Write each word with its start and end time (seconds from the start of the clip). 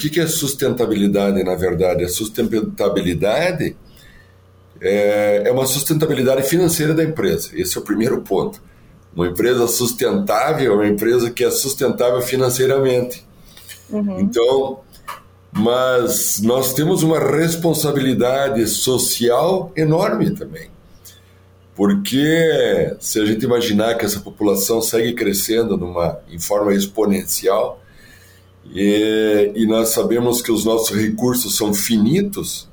que, 0.00 0.08
que 0.08 0.20
é 0.20 0.26
sustentabilidade, 0.26 1.44
na 1.44 1.54
verdade? 1.54 2.04
A 2.04 2.08
sustentabilidade 2.08 3.76
é, 4.80 5.42
é 5.44 5.52
uma 5.52 5.66
sustentabilidade 5.66 6.42
financeira 6.44 6.94
da 6.94 7.04
empresa. 7.04 7.50
Esse 7.52 7.76
é 7.76 7.80
o 7.80 7.84
primeiro 7.84 8.22
ponto. 8.22 8.60
Uma 9.14 9.26
empresa 9.26 9.66
sustentável 9.66 10.72
é 10.72 10.74
uma 10.74 10.88
empresa 10.88 11.30
que 11.30 11.44
é 11.44 11.50
sustentável 11.50 12.22
financeiramente. 12.22 13.26
Uhum. 13.90 14.20
Então, 14.20 14.80
mas 15.52 16.40
nós 16.40 16.72
temos 16.72 17.02
uma 17.02 17.18
responsabilidade 17.18 18.66
social 18.68 19.70
enorme 19.76 20.30
também. 20.30 20.70
Porque 21.74 22.94
se 23.00 23.20
a 23.20 23.26
gente 23.26 23.44
imaginar 23.44 23.94
que 23.96 24.04
essa 24.04 24.20
população 24.20 24.80
segue 24.80 25.12
crescendo 25.14 25.76
numa, 25.76 26.18
em 26.30 26.38
forma 26.38 26.72
exponencial, 26.74 27.80
e, 28.64 29.52
e 29.54 29.66
nós 29.66 29.90
sabemos 29.90 30.42
que 30.42 30.52
os 30.52 30.64
nossos 30.64 30.96
recursos 30.96 31.56
são 31.56 31.72
finitos, 31.72 32.68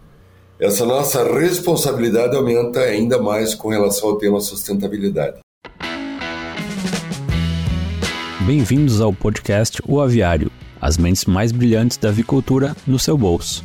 essa 0.59 0.85
nossa 0.85 1.23
responsabilidade 1.23 2.35
aumenta 2.35 2.79
ainda 2.79 3.21
mais 3.21 3.53
com 3.53 3.69
relação 3.69 4.09
ao 4.09 4.17
tema 4.17 4.39
sustentabilidade. 4.39 5.37
Bem-vindos 8.45 9.01
ao 9.01 9.13
podcast 9.13 9.81
O 9.87 9.99
Aviário, 10.01 10.49
as 10.81 10.97
mentes 10.97 11.25
mais 11.25 11.51
brilhantes 11.51 11.97
da 11.97 12.09
avicultura 12.09 12.75
no 12.87 12.97
seu 12.97 13.17
bolso. 13.17 13.63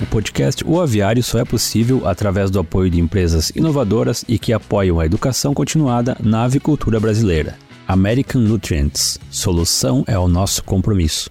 O 0.00 0.06
podcast 0.06 0.64
O 0.66 0.80
Aviário 0.80 1.22
só 1.22 1.38
é 1.38 1.44
possível 1.44 2.08
através 2.08 2.50
do 2.50 2.58
apoio 2.58 2.90
de 2.90 2.98
empresas 2.98 3.50
inovadoras 3.50 4.24
e 4.26 4.38
que 4.38 4.52
apoiam 4.52 4.98
a 4.98 5.06
educação 5.06 5.52
continuada 5.52 6.16
na 6.20 6.44
avicultura 6.44 6.98
brasileira. 6.98 7.69
American 7.92 8.42
Nutrients. 8.42 9.18
Solução 9.32 10.04
é 10.06 10.16
o 10.16 10.28
nosso 10.28 10.62
compromisso. 10.62 11.28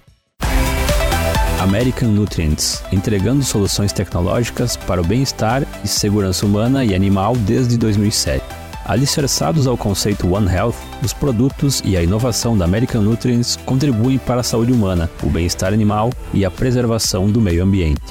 American 1.62 2.09
Nutrients, 2.09 2.84
entregando 2.91 3.45
soluções 3.45 3.94
tecnológicas 3.94 4.75
para 4.75 5.00
o 5.00 5.06
bem-estar 5.06 5.66
e 5.86 5.88
segurança 5.88 6.45
humana 6.45 6.84
e 6.84 6.94
animal 6.94 7.34
desde 7.38 7.78
2007. 7.78 8.44
Alicerçados 8.84 9.67
ao 9.67 9.78
conceito 9.78 10.34
One 10.34 10.53
Health, 10.53 10.75
os 11.02 11.14
produtos 11.14 11.81
e 11.86 11.95
a 11.95 12.03
inovação 12.03 12.58
da 12.58 12.66
American 12.66 13.03
Nutrients 13.03 13.56
contribuem 13.56 14.17
para 14.17 14.41
a 14.41 14.44
saúde 14.44 14.73
humana, 14.73 15.09
o 15.23 15.30
bem-estar 15.30 15.72
animal 15.72 16.09
e 16.34 16.44
a 16.44 16.52
preservação 16.52 17.31
do 17.31 17.39
meio 17.39 17.64
ambiente. 17.64 18.02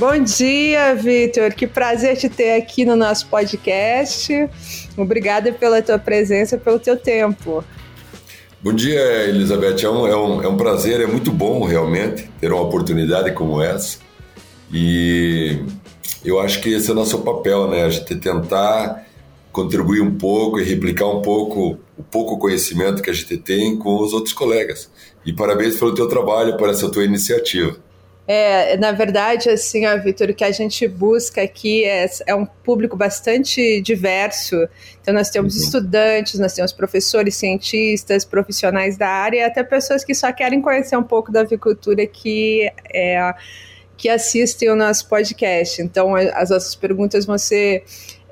Bom 0.00 0.18
dia, 0.24 0.94
Vitor. 0.94 1.52
Que 1.52 1.66
prazer 1.66 2.16
te 2.16 2.26
ter 2.30 2.54
aqui 2.54 2.86
no 2.86 2.96
nosso 2.96 3.26
podcast. 3.26 4.32
Obrigada 4.96 5.52
pela 5.52 5.82
tua 5.82 5.98
presença, 5.98 6.56
pelo 6.56 6.78
teu 6.78 6.96
tempo. 6.96 7.62
Bom 8.62 8.72
dia, 8.72 9.28
Elizabeth. 9.28 9.84
É 9.84 9.90
um, 9.90 10.06
é, 10.06 10.16
um, 10.16 10.42
é 10.42 10.48
um 10.48 10.56
prazer, 10.56 11.02
é 11.02 11.06
muito 11.06 11.30
bom 11.30 11.66
realmente 11.66 12.30
ter 12.40 12.50
uma 12.50 12.62
oportunidade 12.62 13.32
como 13.32 13.60
essa. 13.60 13.98
E 14.72 15.58
eu 16.24 16.40
acho 16.40 16.62
que 16.62 16.70
esse 16.70 16.88
é 16.88 16.92
o 16.92 16.96
nosso 16.96 17.18
papel, 17.18 17.68
né? 17.68 17.84
A 17.84 17.90
gente 17.90 18.14
tentar 18.14 19.04
contribuir 19.52 20.00
um 20.00 20.16
pouco 20.16 20.58
e 20.58 20.64
replicar 20.64 21.08
um 21.08 21.20
pouco 21.20 21.78
o 21.98 22.02
pouco 22.02 22.38
conhecimento 22.38 23.02
que 23.02 23.10
a 23.10 23.12
gente 23.12 23.36
tem 23.36 23.76
com 23.76 24.00
os 24.02 24.14
outros 24.14 24.32
colegas. 24.32 24.90
E 25.26 25.32
parabéns 25.34 25.76
pelo 25.76 25.94
teu 25.94 26.08
trabalho, 26.08 26.56
por 26.56 26.70
essa 26.70 26.88
tua 26.90 27.04
iniciativa. 27.04 27.89
É, 28.32 28.76
na 28.76 28.92
verdade, 28.92 29.50
assim, 29.50 29.84
ó, 29.86 29.98
Vitor, 29.98 30.30
o 30.30 30.34
que 30.34 30.44
a 30.44 30.52
gente 30.52 30.86
busca 30.86 31.42
aqui 31.42 31.84
é, 31.84 32.08
é, 32.28 32.32
um 32.32 32.46
público 32.46 32.96
bastante 32.96 33.80
diverso. 33.80 34.68
Então, 35.02 35.12
nós 35.12 35.30
temos 35.30 35.56
uhum. 35.56 35.64
estudantes, 35.64 36.38
nós 36.38 36.54
temos 36.54 36.72
professores, 36.72 37.34
cientistas, 37.34 38.24
profissionais 38.24 38.96
da 38.96 39.08
área 39.08 39.38
e 39.38 39.42
até 39.42 39.64
pessoas 39.64 40.04
que 40.04 40.14
só 40.14 40.32
querem 40.32 40.62
conhecer 40.62 40.96
um 40.96 41.02
pouco 41.02 41.32
da 41.32 41.40
avicultura 41.40 42.06
que, 42.06 42.70
é, 42.94 43.34
que 43.96 44.08
assistem 44.08 44.70
o 44.70 44.76
nosso 44.76 45.08
podcast. 45.08 45.82
Então, 45.82 46.14
as 46.14 46.50
nossas 46.50 46.76
perguntas 46.76 47.26
vão 47.26 47.36
ser 47.36 47.82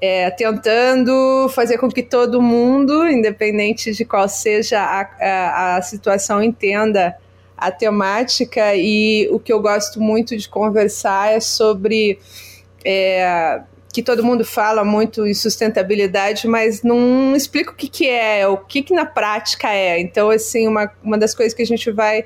é, 0.00 0.31
tentando 0.31 1.49
fazer 1.49 1.77
com 1.77 1.89
que 1.89 2.05
todo 2.05 2.41
mundo, 2.41 3.05
independente 3.09 3.93
de 3.93 4.05
qual 4.05 4.28
seja 4.28 4.78
a, 4.78 5.00
a, 5.00 5.77
a 5.78 5.83
situação, 5.83 6.41
entenda 6.41 7.17
a 7.59 7.71
temática 7.73 8.75
e 8.77 9.29
o 9.33 9.39
que 9.39 9.53
eu 9.53 9.61
gosto 9.61 10.01
muito 10.01 10.37
de 10.37 10.49
conversar 10.49 11.33
é 11.33 11.41
sobre 11.41 12.19
é, 12.85 13.61
que 13.93 14.03
todo 14.03 14.23
mundo 14.23 14.45
fala 14.45 14.85
muito 14.85 15.27
em 15.27 15.35
sustentabilidade, 15.35 16.47
mas 16.47 16.83
não 16.85 17.35
explica 17.35 17.73
o 17.73 17.75
que, 17.75 17.89
que 17.89 18.09
é, 18.09 18.47
o 18.47 18.57
que, 18.57 18.83
que 18.83 18.95
na 18.95 19.05
prática 19.05 19.69
é. 19.69 20.01
Então, 20.01 20.31
assim, 20.31 20.69
uma, 20.69 20.91
uma 21.03 21.19
das 21.19 21.35
coisas 21.35 21.53
que 21.53 21.63
a 21.63 21.67
gente 21.67 21.91
vai 21.91 22.25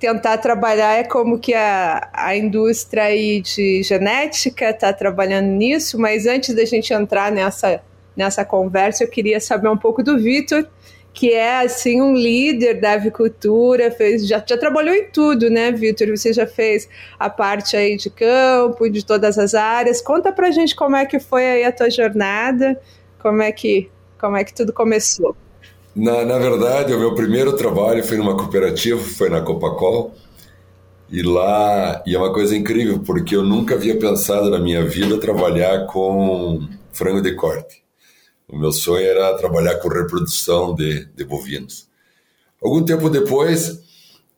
tentar 0.00 0.38
trabalhar 0.38 0.94
é 0.98 1.04
como 1.04 1.38
que 1.38 1.54
a, 1.54 2.10
a 2.12 2.36
indústria 2.36 3.04
aí 3.04 3.40
de 3.40 3.84
genética 3.84 4.70
está 4.70 4.92
trabalhando 4.92 5.46
nisso, 5.46 5.96
mas 6.00 6.26
antes 6.26 6.52
da 6.52 6.64
gente 6.64 6.92
entrar 6.92 7.30
nessa, 7.30 7.80
nessa 8.16 8.44
conversa, 8.44 9.04
eu 9.04 9.08
queria 9.08 9.40
saber 9.40 9.68
um 9.68 9.76
pouco 9.76 10.02
do 10.02 10.18
Vitor, 10.18 10.66
que 11.12 11.32
é 11.32 11.60
assim 11.60 12.00
um 12.00 12.14
líder 12.14 12.80
da 12.80 12.92
avicultura, 12.92 13.90
fez, 13.90 14.26
já, 14.26 14.42
já 14.46 14.56
trabalhou 14.56 14.94
em 14.94 15.04
tudo, 15.04 15.50
né, 15.50 15.70
Vitor? 15.70 16.08
Você 16.08 16.32
já 16.32 16.46
fez 16.46 16.88
a 17.18 17.28
parte 17.28 17.76
aí 17.76 17.96
de 17.96 18.08
campo, 18.08 18.88
de 18.88 19.04
todas 19.04 19.38
as 19.38 19.54
áreas. 19.54 20.00
Conta 20.00 20.32
pra 20.32 20.50
gente 20.50 20.74
como 20.74 20.96
é 20.96 21.04
que 21.04 21.20
foi 21.20 21.44
aí 21.44 21.64
a 21.64 21.72
tua 21.72 21.90
jornada, 21.90 22.80
como 23.20 23.42
é 23.42 23.52
que, 23.52 23.90
como 24.18 24.36
é 24.36 24.44
que 24.44 24.54
tudo 24.54 24.72
começou. 24.72 25.36
Na, 25.94 26.24
na 26.24 26.38
verdade, 26.38 26.94
o 26.94 26.98
meu 26.98 27.14
primeiro 27.14 27.54
trabalho 27.54 28.02
foi 28.02 28.16
numa 28.16 28.34
cooperativa, 28.34 28.98
foi 28.98 29.28
na 29.28 29.42
Copacol. 29.42 30.14
E 31.10 31.20
lá, 31.22 32.02
e 32.06 32.14
é 32.14 32.18
uma 32.18 32.32
coisa 32.32 32.56
incrível, 32.56 33.00
porque 33.00 33.36
eu 33.36 33.42
nunca 33.42 33.74
havia 33.74 33.98
pensado 33.98 34.48
na 34.48 34.58
minha 34.58 34.82
vida 34.82 35.20
trabalhar 35.20 35.86
com 35.86 36.66
frango 36.90 37.20
de 37.20 37.34
corte. 37.34 37.82
O 38.52 38.58
meu 38.58 38.70
sonho 38.70 39.06
era 39.06 39.34
trabalhar 39.38 39.76
com 39.76 39.88
reprodução 39.88 40.74
de, 40.74 41.06
de 41.06 41.24
bovinos. 41.24 41.88
Algum 42.62 42.84
tempo 42.84 43.08
depois, 43.08 43.80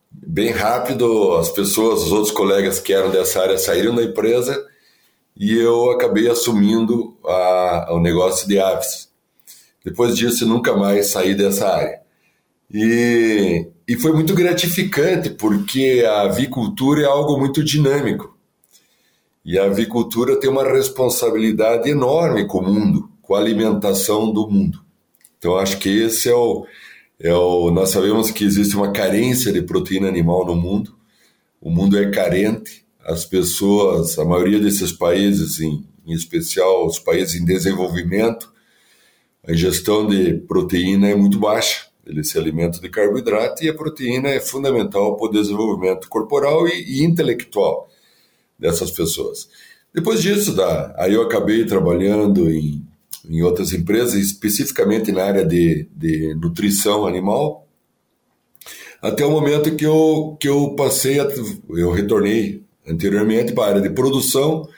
bem 0.09 0.53
rápido, 0.53 1.33
as 1.35 1.49
pessoas, 1.49 2.05
os 2.05 2.13
outros 2.13 2.31
colegas 2.31 2.79
que 2.79 2.93
eram 2.93 3.11
dessa 3.11 3.43
área 3.43 3.59
saíram 3.59 3.93
da 3.93 4.05
empresa 4.05 4.65
e 5.37 5.59
eu 5.59 5.91
acabei 5.91 6.31
assumindo 6.31 7.19
a, 7.25 7.89
o 7.91 7.99
negócio 7.99 8.47
de 8.47 8.57
aves. 8.57 9.09
Depois 9.85 10.17
disso, 10.17 10.47
nunca 10.47 10.77
mais 10.77 11.09
saí 11.09 11.35
dessa 11.35 11.69
área. 11.69 12.01
E, 12.73 13.67
e 13.87 13.97
foi 13.97 14.13
muito 14.13 14.33
gratificante, 14.33 15.31
porque 15.31 16.05
a 16.07 16.23
avicultura 16.23 17.03
é 17.03 17.07
algo 17.07 17.37
muito 17.37 17.65
dinâmico. 17.65 18.39
E 19.45 19.59
a 19.59 19.65
avicultura 19.65 20.39
tem 20.39 20.49
uma 20.49 20.63
responsabilidade 20.63 21.91
enorme 21.91 22.47
com 22.47 22.59
o 22.59 22.73
mundo 22.73 23.14
com 23.35 23.39
a 23.39 23.41
alimentação 23.41 24.33
do 24.33 24.49
mundo. 24.49 24.81
Então, 25.37 25.57
acho 25.57 25.79
que 25.79 25.89
esse 25.89 26.29
é 26.29 26.35
o, 26.35 26.65
é 27.19 27.35
o. 27.35 27.71
Nós 27.73 27.91
sabemos 27.91 28.31
que 28.31 28.45
existe 28.45 28.77
uma 28.77 28.93
carência 28.93 29.53
de 29.53 29.61
proteína 29.61 30.07
animal 30.07 30.47
no 30.47 30.55
mundo, 30.55 30.97
o 31.61 31.69
mundo 31.69 31.99
é 31.99 32.11
carente, 32.13 32.87
as 33.05 33.25
pessoas, 33.25 34.17
a 34.19 34.25
maioria 34.25 34.61
desses 34.61 34.93
países, 34.93 35.61
em, 35.61 35.85
em 36.07 36.13
especial 36.13 36.87
os 36.87 37.01
países 37.01 37.35
em 37.35 37.45
desenvolvimento, 37.45 38.53
a 39.47 39.53
ingestão 39.53 40.07
de 40.07 40.35
proteína 40.35 41.09
é 41.09 41.15
muito 41.17 41.39
baixa. 41.39 41.89
Eles 42.07 42.29
se 42.29 42.39
alimentam 42.39 42.81
de 42.81 42.89
carboidrato 42.89 43.65
e 43.65 43.69
a 43.69 43.75
proteína 43.75 44.29
é 44.29 44.39
fundamental 44.39 45.17
para 45.17 45.27
o 45.27 45.33
desenvolvimento 45.33 46.09
corporal 46.09 46.69
e, 46.69 47.01
e 47.01 47.05
intelectual 47.05 47.89
dessas 48.59 48.93
pessoas. 48.93 49.49
Depois 49.93 50.23
disso, 50.23 50.55
aí 50.97 51.15
eu 51.15 51.23
acabei 51.23 51.65
trabalhando 51.65 52.51
em 52.51 52.94
em 53.29 53.43
outras 53.43 53.73
empresas, 53.73 54.15
especificamente 54.15 55.11
na 55.13 55.25
área 55.25 55.45
de, 55.45 55.89
de 55.95 56.35
nutrição 56.35 57.07
animal, 57.07 57.67
até 59.01 59.25
o 59.25 59.31
momento 59.31 59.77
que 59.77 59.85
eu, 59.85 60.37
que 60.41 60.49
eu 60.49 60.75
passei, 60.75 61.21
a, 61.21 61.29
eu 61.71 61.91
retornei 61.91 62.63
anteriormente 62.87 63.53
para 63.53 63.65
a 63.65 63.69
área 63.69 63.83
de 63.83 63.91
produção, 63.91 64.69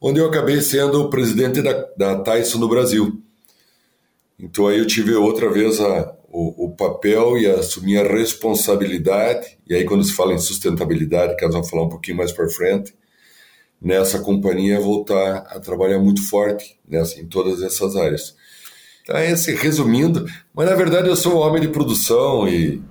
onde 0.00 0.20
eu 0.20 0.26
acabei 0.26 0.60
sendo 0.60 1.02
o 1.02 1.10
presidente 1.10 1.60
da, 1.62 1.86
da 1.96 2.16
Tyson 2.20 2.58
no 2.58 2.68
Brasil. 2.68 3.20
Então 4.38 4.66
aí 4.66 4.78
eu 4.78 4.86
tive 4.86 5.14
outra 5.14 5.50
vez 5.50 5.80
a, 5.80 6.14
o, 6.30 6.66
o, 6.66 6.70
papel 6.76 7.38
e 7.38 7.46
assumi 7.46 7.96
a 7.98 8.02
responsabilidade, 8.02 9.58
e 9.68 9.74
aí 9.74 9.84
quando 9.84 10.04
se 10.04 10.12
fala 10.12 10.34
em 10.34 10.38
sustentabilidade, 10.38 11.36
que 11.36 11.44
nós 11.44 11.54
vamos 11.54 11.70
falar 11.70 11.84
um 11.84 11.88
pouquinho 11.88 12.18
mais 12.18 12.32
para 12.32 12.48
frente, 12.48 12.94
nessa 13.80 14.18
companhia 14.18 14.80
voltar 14.80 15.46
a 15.48 15.60
trabalhar 15.60 15.98
muito 15.98 16.26
forte 16.28 16.78
nessa, 16.88 17.20
em 17.20 17.26
todas 17.26 17.62
essas 17.62 17.96
áreas. 17.96 18.34
Então, 19.02 19.16
é 19.16 19.30
esse, 19.30 19.54
resumindo, 19.54 20.26
mas 20.54 20.68
na 20.68 20.74
verdade 20.74 21.08
eu 21.08 21.16
sou 21.16 21.34
um 21.34 21.38
homem 21.38 21.60
de 21.60 21.68
produção 21.68 22.48
e, 22.48 22.82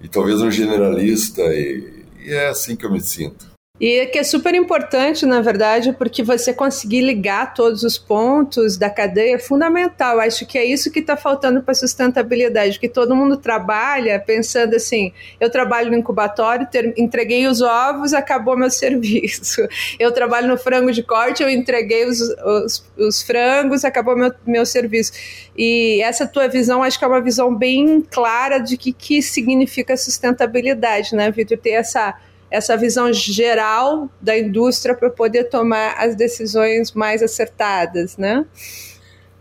e 0.00 0.08
talvez 0.08 0.40
um 0.40 0.50
generalista, 0.50 1.42
e, 1.42 2.06
e 2.24 2.32
é 2.32 2.48
assim 2.48 2.76
que 2.76 2.86
eu 2.86 2.92
me 2.92 3.00
sinto. 3.00 3.49
E 3.80 4.04
que 4.06 4.18
é 4.18 4.22
super 4.22 4.54
importante, 4.54 5.24
na 5.24 5.40
verdade, 5.40 5.94
porque 5.94 6.22
você 6.22 6.52
conseguir 6.52 7.00
ligar 7.00 7.54
todos 7.54 7.82
os 7.82 7.96
pontos 7.96 8.76
da 8.76 8.90
cadeia 8.90 9.36
é 9.36 9.38
fundamental. 9.38 10.20
Acho 10.20 10.44
que 10.44 10.58
é 10.58 10.64
isso 10.66 10.90
que 10.90 10.98
está 10.98 11.16
faltando 11.16 11.62
para 11.62 11.72
a 11.72 11.74
sustentabilidade, 11.74 12.78
que 12.78 12.90
todo 12.90 13.16
mundo 13.16 13.38
trabalha 13.38 14.20
pensando 14.20 14.76
assim: 14.76 15.14
eu 15.40 15.48
trabalho 15.48 15.90
no 15.90 15.96
incubatório, 15.96 16.68
ter, 16.70 16.92
entreguei 16.98 17.46
os 17.46 17.62
ovos, 17.62 18.12
acabou 18.12 18.54
meu 18.54 18.68
serviço. 18.70 19.66
Eu 19.98 20.12
trabalho 20.12 20.46
no 20.46 20.58
frango 20.58 20.92
de 20.92 21.02
corte, 21.02 21.42
eu 21.42 21.48
entreguei 21.48 22.04
os, 22.04 22.20
os, 22.20 22.84
os 22.98 23.22
frangos, 23.22 23.82
acabou 23.82 24.14
meu, 24.14 24.30
meu 24.46 24.66
serviço. 24.66 25.12
E 25.56 26.02
essa 26.02 26.26
tua 26.26 26.48
visão, 26.48 26.82
acho 26.82 26.98
que 26.98 27.04
é 27.06 27.08
uma 27.08 27.22
visão 27.22 27.54
bem 27.54 28.02
clara 28.10 28.58
de 28.58 28.76
que, 28.76 28.92
que 28.92 29.22
significa 29.22 29.96
sustentabilidade, 29.96 31.16
né, 31.16 31.30
Vitor? 31.30 31.56
Ter 31.56 31.70
essa 31.70 32.14
essa 32.50 32.76
visão 32.76 33.12
geral 33.12 34.08
da 34.20 34.36
indústria 34.36 34.94
para 34.94 35.08
poder 35.08 35.44
tomar 35.44 35.94
as 35.98 36.16
decisões 36.16 36.92
mais 36.92 37.22
acertadas, 37.22 38.16
né? 38.16 38.44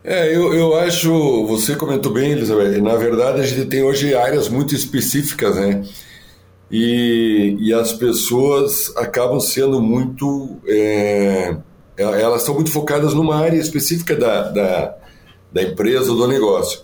É, 0.03 0.33
eu, 0.33 0.53
eu 0.53 0.75
acho, 0.75 1.45
você 1.45 1.75
comentou 1.75 2.13
bem, 2.13 2.31
Elizabeth, 2.31 2.79
na 2.81 2.95
verdade 2.95 3.41
a 3.41 3.45
gente 3.45 3.67
tem 3.67 3.83
hoje 3.83 4.15
áreas 4.15 4.47
muito 4.47 4.73
específicas, 4.73 5.55
né? 5.55 5.83
E, 6.71 7.57
e 7.59 7.73
as 7.73 7.93
pessoas 7.93 8.95
acabam 8.95 9.39
sendo 9.39 9.81
muito. 9.81 10.57
É, 10.67 11.55
elas 11.97 12.41
estão 12.41 12.55
muito 12.55 12.71
focadas 12.71 13.13
numa 13.13 13.35
área 13.35 13.57
específica 13.57 14.15
da, 14.15 14.49
da, 14.49 14.95
da 15.51 15.63
empresa 15.63 16.11
ou 16.11 16.17
do 16.17 16.27
negócio. 16.27 16.81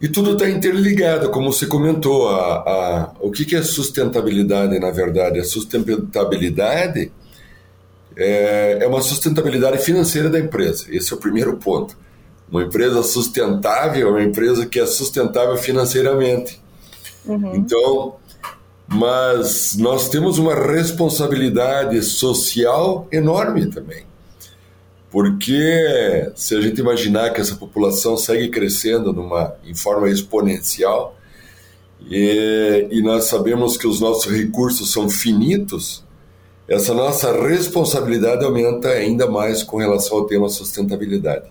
E 0.00 0.08
tudo 0.08 0.32
está 0.32 0.48
interligado, 0.48 1.30
como 1.30 1.52
você 1.52 1.66
comentou. 1.66 2.28
A, 2.28 2.56
a, 2.56 3.12
o 3.20 3.30
que, 3.30 3.44
que 3.44 3.56
é 3.56 3.62
sustentabilidade, 3.62 4.78
na 4.78 4.90
verdade? 4.90 5.38
A 5.38 5.44
sustentabilidade 5.44 7.10
é, 8.16 8.78
é 8.82 8.86
uma 8.86 9.00
sustentabilidade 9.00 9.78
financeira 9.78 10.28
da 10.28 10.38
empresa. 10.38 10.86
Esse 10.90 11.12
é 11.12 11.16
o 11.16 11.18
primeiro 11.18 11.56
ponto. 11.56 11.96
Uma 12.50 12.62
empresa 12.62 13.02
sustentável 13.02 14.08
é 14.08 14.10
uma 14.10 14.22
empresa 14.22 14.66
que 14.66 14.78
é 14.78 14.86
sustentável 14.86 15.56
financeiramente. 15.56 16.60
Uhum. 17.24 17.56
Então, 17.56 18.16
mas 18.86 19.76
nós 19.76 20.08
temos 20.08 20.38
uma 20.38 20.54
responsabilidade 20.54 22.00
social 22.02 23.08
enorme 23.10 23.66
também. 23.66 24.04
Porque 25.16 26.30
se 26.34 26.54
a 26.54 26.60
gente 26.60 26.78
imaginar 26.78 27.30
que 27.30 27.40
essa 27.40 27.56
população 27.56 28.18
segue 28.18 28.50
crescendo 28.50 29.14
numa, 29.14 29.56
em 29.64 29.74
forma 29.74 30.10
exponencial, 30.10 31.16
e, 32.06 32.86
e 32.90 33.00
nós 33.00 33.24
sabemos 33.24 33.78
que 33.78 33.86
os 33.86 33.98
nossos 33.98 34.30
recursos 34.30 34.92
são 34.92 35.08
finitos, 35.08 36.04
essa 36.68 36.92
nossa 36.92 37.32
responsabilidade 37.32 38.44
aumenta 38.44 38.90
ainda 38.90 39.26
mais 39.26 39.62
com 39.62 39.78
relação 39.78 40.18
ao 40.18 40.26
tema 40.26 40.50
sustentabilidade. 40.50 41.46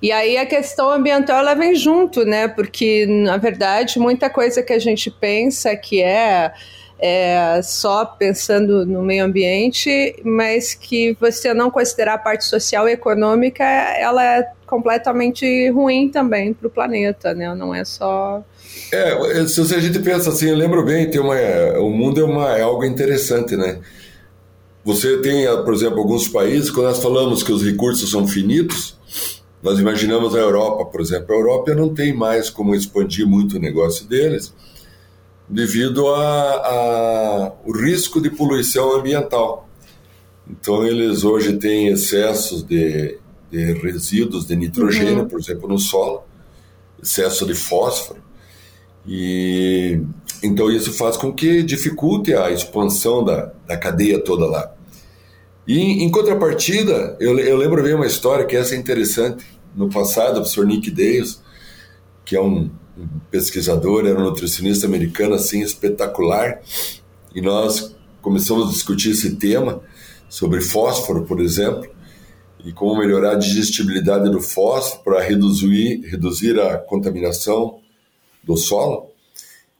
E 0.00 0.12
aí 0.12 0.36
a 0.36 0.46
questão 0.46 0.88
ambiental 0.88 1.40
ela 1.40 1.54
vem 1.54 1.74
junto, 1.74 2.24
né? 2.24 2.46
Porque, 2.46 3.06
na 3.06 3.36
verdade, 3.36 3.98
muita 3.98 4.30
coisa 4.30 4.62
que 4.62 4.72
a 4.72 4.78
gente 4.78 5.10
pensa 5.10 5.74
que 5.74 6.00
é 6.00 6.52
é, 6.98 7.60
só 7.62 8.04
pensando 8.04 8.86
no 8.86 9.02
meio 9.02 9.24
ambiente, 9.24 10.16
mas 10.24 10.74
que 10.74 11.16
você 11.20 11.52
não 11.52 11.70
considerar 11.70 12.14
a 12.14 12.18
parte 12.18 12.44
social 12.44 12.88
e 12.88 12.92
econômica, 12.92 13.64
ela 13.64 14.24
é 14.24 14.48
completamente 14.66 15.68
ruim 15.70 16.08
também 16.08 16.54
para 16.54 16.66
o 16.66 16.70
planeta, 16.70 17.34
né? 17.34 17.54
Não 17.54 17.74
é 17.74 17.84
só. 17.84 18.44
É, 18.92 19.46
se 19.46 19.60
a 19.74 19.80
gente 19.80 19.98
pensa 19.98 20.30
assim, 20.30 20.48
eu 20.48 20.56
lembro 20.56 20.84
bem, 20.84 21.10
tem 21.10 21.20
uma, 21.20 21.36
o 21.78 21.90
mundo 21.90 22.20
é, 22.20 22.24
uma, 22.24 22.56
é 22.56 22.62
algo 22.62 22.84
interessante, 22.84 23.56
né? 23.56 23.80
Você 24.84 25.18
tem, 25.18 25.46
por 25.64 25.72
exemplo, 25.72 25.98
alguns 25.98 26.28
países, 26.28 26.70
quando 26.70 26.86
nós 26.86 27.02
falamos 27.02 27.42
que 27.42 27.52
os 27.52 27.64
recursos 27.64 28.10
são 28.10 28.26
finitos, 28.26 28.98
nós 29.62 29.78
imaginamos 29.78 30.34
a 30.34 30.38
Europa, 30.38 30.84
por 30.84 31.00
exemplo. 31.00 31.34
A 31.34 31.38
Europa 31.38 31.74
não 31.74 31.94
tem 31.94 32.12
mais 32.14 32.50
como 32.50 32.74
expandir 32.74 33.26
muito 33.26 33.56
o 33.56 33.60
negócio 33.60 34.06
deles 34.06 34.52
devido 35.48 36.06
ao 36.06 37.60
risco 37.72 38.20
de 38.20 38.30
poluição 38.30 38.96
ambiental. 38.96 39.68
Então, 40.48 40.86
eles 40.86 41.24
hoje 41.24 41.56
têm 41.56 41.88
excessos 41.88 42.62
de, 42.62 43.18
de 43.50 43.72
resíduos 43.74 44.46
de 44.46 44.56
nitrogênio, 44.56 45.20
uhum. 45.20 45.28
por 45.28 45.40
exemplo, 45.40 45.68
no 45.68 45.78
solo, 45.78 46.22
excesso 47.02 47.46
de 47.46 47.54
fósforo, 47.54 48.22
e 49.06 50.00
então 50.42 50.70
isso 50.70 50.92
faz 50.92 51.16
com 51.16 51.32
que 51.32 51.62
dificulte 51.62 52.34
a 52.34 52.50
expansão 52.50 53.22
da, 53.24 53.52
da 53.66 53.76
cadeia 53.76 54.22
toda 54.22 54.46
lá. 54.46 54.74
E 55.66 55.78
em 56.04 56.10
contrapartida, 56.10 57.16
eu, 57.18 57.38
eu 57.38 57.56
lembro 57.56 57.82
bem 57.82 57.94
uma 57.94 58.06
história 58.06 58.44
que 58.44 58.56
essa 58.56 58.74
é 58.74 58.78
interessante. 58.78 59.44
No 59.74 59.88
passado, 59.88 60.32
o 60.32 60.40
professor 60.40 60.66
Nick 60.66 60.90
Dales, 60.90 61.42
que 62.24 62.36
é 62.36 62.40
um 62.40 62.70
um 62.96 63.06
pesquisador, 63.30 64.06
era 64.06 64.18
um 64.18 64.24
nutricionista 64.24 64.86
americano 64.86 65.34
assim 65.34 65.62
espetacular, 65.62 66.60
e 67.34 67.40
nós 67.40 67.94
começamos 68.22 68.68
a 68.68 68.72
discutir 68.72 69.10
esse 69.10 69.36
tema 69.36 69.82
sobre 70.28 70.60
fósforo, 70.60 71.24
por 71.24 71.40
exemplo, 71.40 71.88
e 72.64 72.72
como 72.72 72.98
melhorar 72.98 73.32
a 73.32 73.38
digestibilidade 73.38 74.30
do 74.30 74.40
fósforo 74.40 75.02
para 75.04 75.20
reduzir, 75.22 76.00
reduzir 76.08 76.58
a 76.58 76.78
contaminação 76.78 77.80
do 78.42 78.56
solo. 78.56 79.10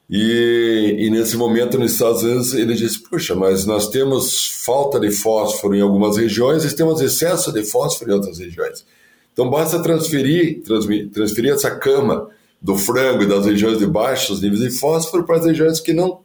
E, 0.08 0.96
e, 0.98 1.10
nesse 1.10 1.34
momento 1.36 1.78
nos 1.78 1.92
Estados 1.92 2.22
Unidos 2.22 2.52
ele 2.52 2.74
disse: 2.74 3.02
Puxa, 3.02 3.34
mas 3.34 3.64
nós 3.64 3.88
temos 3.88 4.62
falta 4.64 5.00
de 5.00 5.10
fósforo 5.10 5.74
em 5.74 5.80
algumas 5.80 6.18
regiões 6.18 6.62
e 6.62 6.76
temos 6.76 7.00
excesso 7.00 7.50
de 7.50 7.64
fósforo 7.64 8.10
em 8.10 8.14
outras 8.14 8.38
regiões. 8.38 8.84
Então 9.32 9.48
basta 9.48 9.82
transferir, 9.82 10.62
transferir 11.10 11.54
essa 11.54 11.70
cama 11.70 12.28
do 12.64 12.78
frango 12.78 13.22
e 13.22 13.26
das 13.26 13.44
regiões 13.44 13.76
de 13.76 13.86
baixos 13.86 14.40
níveis 14.40 14.62
de 14.62 14.70
fósforo 14.70 15.24
para 15.24 15.36
as 15.36 15.44
regiões 15.44 15.80
que 15.80 15.92
não 15.92 16.22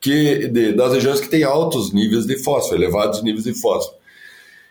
que 0.00 0.46
de, 0.46 0.72
das 0.72 0.92
regiões 0.92 1.20
que 1.20 1.28
têm 1.28 1.42
altos 1.42 1.92
níveis 1.92 2.24
de 2.24 2.38
fósforo, 2.38 2.80
elevados 2.80 3.20
níveis 3.22 3.44
de 3.44 3.54
fósforo. 3.54 3.96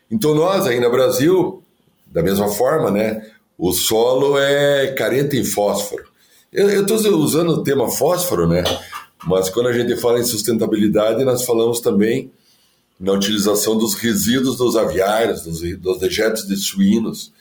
Então 0.10 0.34
nós 0.34 0.66
aí 0.66 0.80
no 0.80 0.90
Brasil, 0.90 1.62
da 2.06 2.24
mesma 2.24 2.48
forma, 2.48 2.90
né, 2.90 3.30
o 3.58 3.74
solo 3.74 4.38
é 4.40 4.94
carente 4.94 5.36
em 5.36 5.44
fósforo. 5.44 6.06
Eu 6.52 6.82
estou 6.82 6.98
usando 7.18 7.50
o 7.50 7.64
tema 7.64 7.90
fósforo, 7.92 8.48
né, 8.48 8.64
mas 9.26 9.50
quando 9.50 9.68
a 9.68 9.74
gente 9.74 9.98
fala 9.98 10.18
em 10.18 10.24
sustentabilidade, 10.24 11.26
nós 11.26 11.44
falamos 11.44 11.82
também 11.82 12.32
na 12.98 13.12
utilização 13.12 13.78
dos 13.78 13.96
resíduos 13.96 14.56
dos 14.56 14.78
aviários, 14.78 15.44
dos, 15.44 15.62
dos 15.78 16.00
dejetos 16.00 16.48
de 16.48 16.56
suínos, 16.56 17.34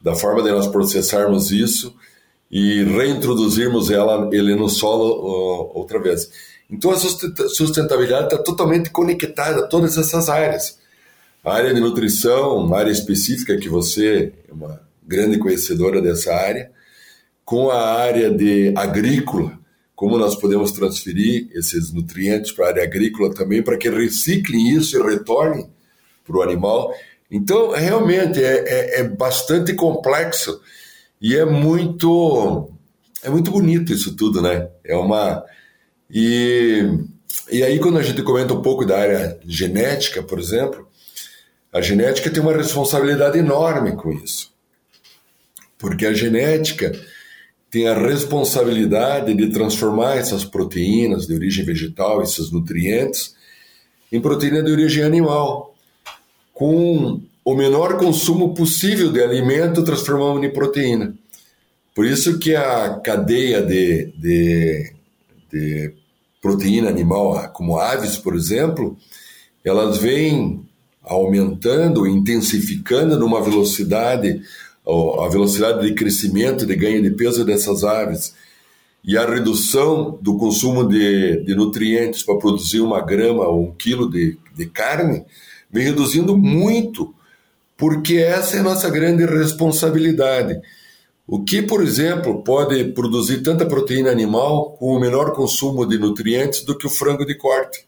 da 0.00 0.14
forma 0.14 0.44
de 0.44 0.50
nós 0.52 0.68
processarmos 0.68 1.50
isso 1.50 1.92
e 2.50 2.84
reintroduzirmos 2.84 3.90
ela, 3.90 4.28
ele 4.32 4.54
no 4.54 4.68
solo 4.68 5.06
uh, 5.06 5.78
outra 5.78 6.00
vez. 6.00 6.30
Então 6.70 6.90
a 6.90 6.96
sustentabilidade 6.96 8.24
está 8.24 8.38
totalmente 8.38 8.90
conectada 8.90 9.60
a 9.60 9.66
todas 9.66 9.96
essas 9.96 10.28
áreas. 10.28 10.78
A 11.44 11.54
área 11.54 11.72
de 11.72 11.80
nutrição, 11.80 12.58
uma 12.58 12.78
área 12.78 12.90
específica 12.90 13.56
que 13.56 13.68
você 13.68 14.32
é 14.48 14.52
uma 14.52 14.80
grande 15.06 15.38
conhecedora 15.38 16.02
dessa 16.02 16.34
área, 16.34 16.70
com 17.44 17.70
a 17.70 18.00
área 18.00 18.28
de 18.28 18.72
agrícola, 18.76 19.56
como 19.94 20.18
nós 20.18 20.34
podemos 20.34 20.72
transferir 20.72 21.48
esses 21.54 21.92
nutrientes 21.92 22.50
para 22.50 22.66
a 22.66 22.68
área 22.70 22.82
agrícola 22.82 23.32
também, 23.32 23.62
para 23.62 23.78
que 23.78 23.88
reciclem 23.88 24.70
isso 24.70 24.98
e 24.98 25.02
retornem 25.02 25.70
para 26.26 26.36
o 26.36 26.42
animal. 26.42 26.92
Então, 27.30 27.70
realmente, 27.70 28.42
é, 28.42 28.64
é, 28.66 29.00
é 29.00 29.04
bastante 29.04 29.72
complexo 29.74 30.60
e 31.20 31.36
é 31.36 31.44
muito 31.44 32.70
é 33.22 33.30
muito 33.30 33.50
bonito 33.50 33.92
isso 33.92 34.14
tudo, 34.16 34.40
né? 34.42 34.68
É 34.84 34.96
uma 34.96 35.44
e 36.10 36.82
e 37.50 37.62
aí 37.62 37.78
quando 37.78 37.98
a 37.98 38.02
gente 38.02 38.22
comenta 38.22 38.54
um 38.54 38.62
pouco 38.62 38.84
da 38.84 38.98
área 38.98 39.38
genética, 39.44 40.22
por 40.22 40.38
exemplo, 40.38 40.86
a 41.72 41.80
genética 41.80 42.30
tem 42.30 42.42
uma 42.42 42.56
responsabilidade 42.56 43.38
enorme 43.38 43.96
com 43.96 44.12
isso. 44.12 44.52
Porque 45.78 46.06
a 46.06 46.14
genética 46.14 46.92
tem 47.70 47.88
a 47.88 47.94
responsabilidade 47.94 49.34
de 49.34 49.50
transformar 49.50 50.16
essas 50.16 50.44
proteínas 50.44 51.26
de 51.26 51.34
origem 51.34 51.64
vegetal, 51.64 52.22
esses 52.22 52.50
nutrientes, 52.50 53.34
em 54.10 54.20
proteína 54.20 54.62
de 54.62 54.72
origem 54.72 55.04
animal, 55.04 55.74
com 56.54 57.20
o 57.46 57.54
menor 57.54 57.96
consumo 57.96 58.52
possível 58.54 59.12
de 59.12 59.22
alimento 59.22 59.84
transformamos 59.84 60.44
em 60.44 60.52
proteína. 60.52 61.14
Por 61.94 62.04
isso 62.04 62.40
que 62.40 62.56
a 62.56 62.98
cadeia 62.98 63.62
de, 63.62 64.12
de, 64.18 64.92
de 65.52 65.94
proteína 66.42 66.88
animal, 66.88 67.48
como 67.52 67.78
aves, 67.78 68.16
por 68.16 68.34
exemplo, 68.34 68.96
elas 69.64 69.98
vêm 69.98 70.66
aumentando, 71.04 72.04
intensificando 72.04 73.16
numa 73.16 73.40
velocidade, 73.40 74.42
a 74.84 75.28
velocidade 75.28 75.86
de 75.86 75.94
crescimento, 75.94 76.66
de 76.66 76.74
ganho 76.74 77.00
de 77.00 77.12
peso 77.12 77.44
dessas 77.44 77.84
aves. 77.84 78.34
e 79.04 79.16
a 79.16 79.24
redução 79.24 80.18
do 80.20 80.36
consumo 80.36 80.82
de, 80.82 81.44
de 81.44 81.54
nutrientes 81.54 82.24
para 82.24 82.38
produzir 82.38 82.80
uma 82.80 83.00
grama 83.00 83.46
ou 83.46 83.68
um 83.68 83.72
quilo 83.72 84.10
de, 84.10 84.36
de 84.52 84.66
carne 84.66 85.24
vem 85.70 85.84
reduzindo 85.84 86.36
muito, 86.36 87.14
porque 87.76 88.16
essa 88.16 88.56
é 88.56 88.60
a 88.60 88.62
nossa 88.62 88.88
grande 88.88 89.24
responsabilidade. 89.26 90.60
O 91.26 91.42
que, 91.42 91.60
por 91.60 91.82
exemplo, 91.82 92.42
pode 92.42 92.84
produzir 92.92 93.42
tanta 93.42 93.66
proteína 93.66 94.10
animal 94.10 94.72
com 94.72 94.94
o 94.94 95.00
menor 95.00 95.32
consumo 95.32 95.84
de 95.84 95.98
nutrientes 95.98 96.62
do 96.62 96.76
que 96.76 96.86
o 96.86 96.90
frango 96.90 97.26
de 97.26 97.34
corte? 97.34 97.84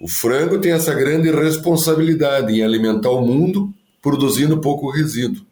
O 0.00 0.08
frango 0.08 0.58
tem 0.58 0.72
essa 0.72 0.94
grande 0.94 1.30
responsabilidade 1.30 2.52
em 2.52 2.62
alimentar 2.62 3.10
o 3.10 3.20
mundo 3.20 3.72
produzindo 4.02 4.60
pouco 4.60 4.90
resíduo. 4.90 5.46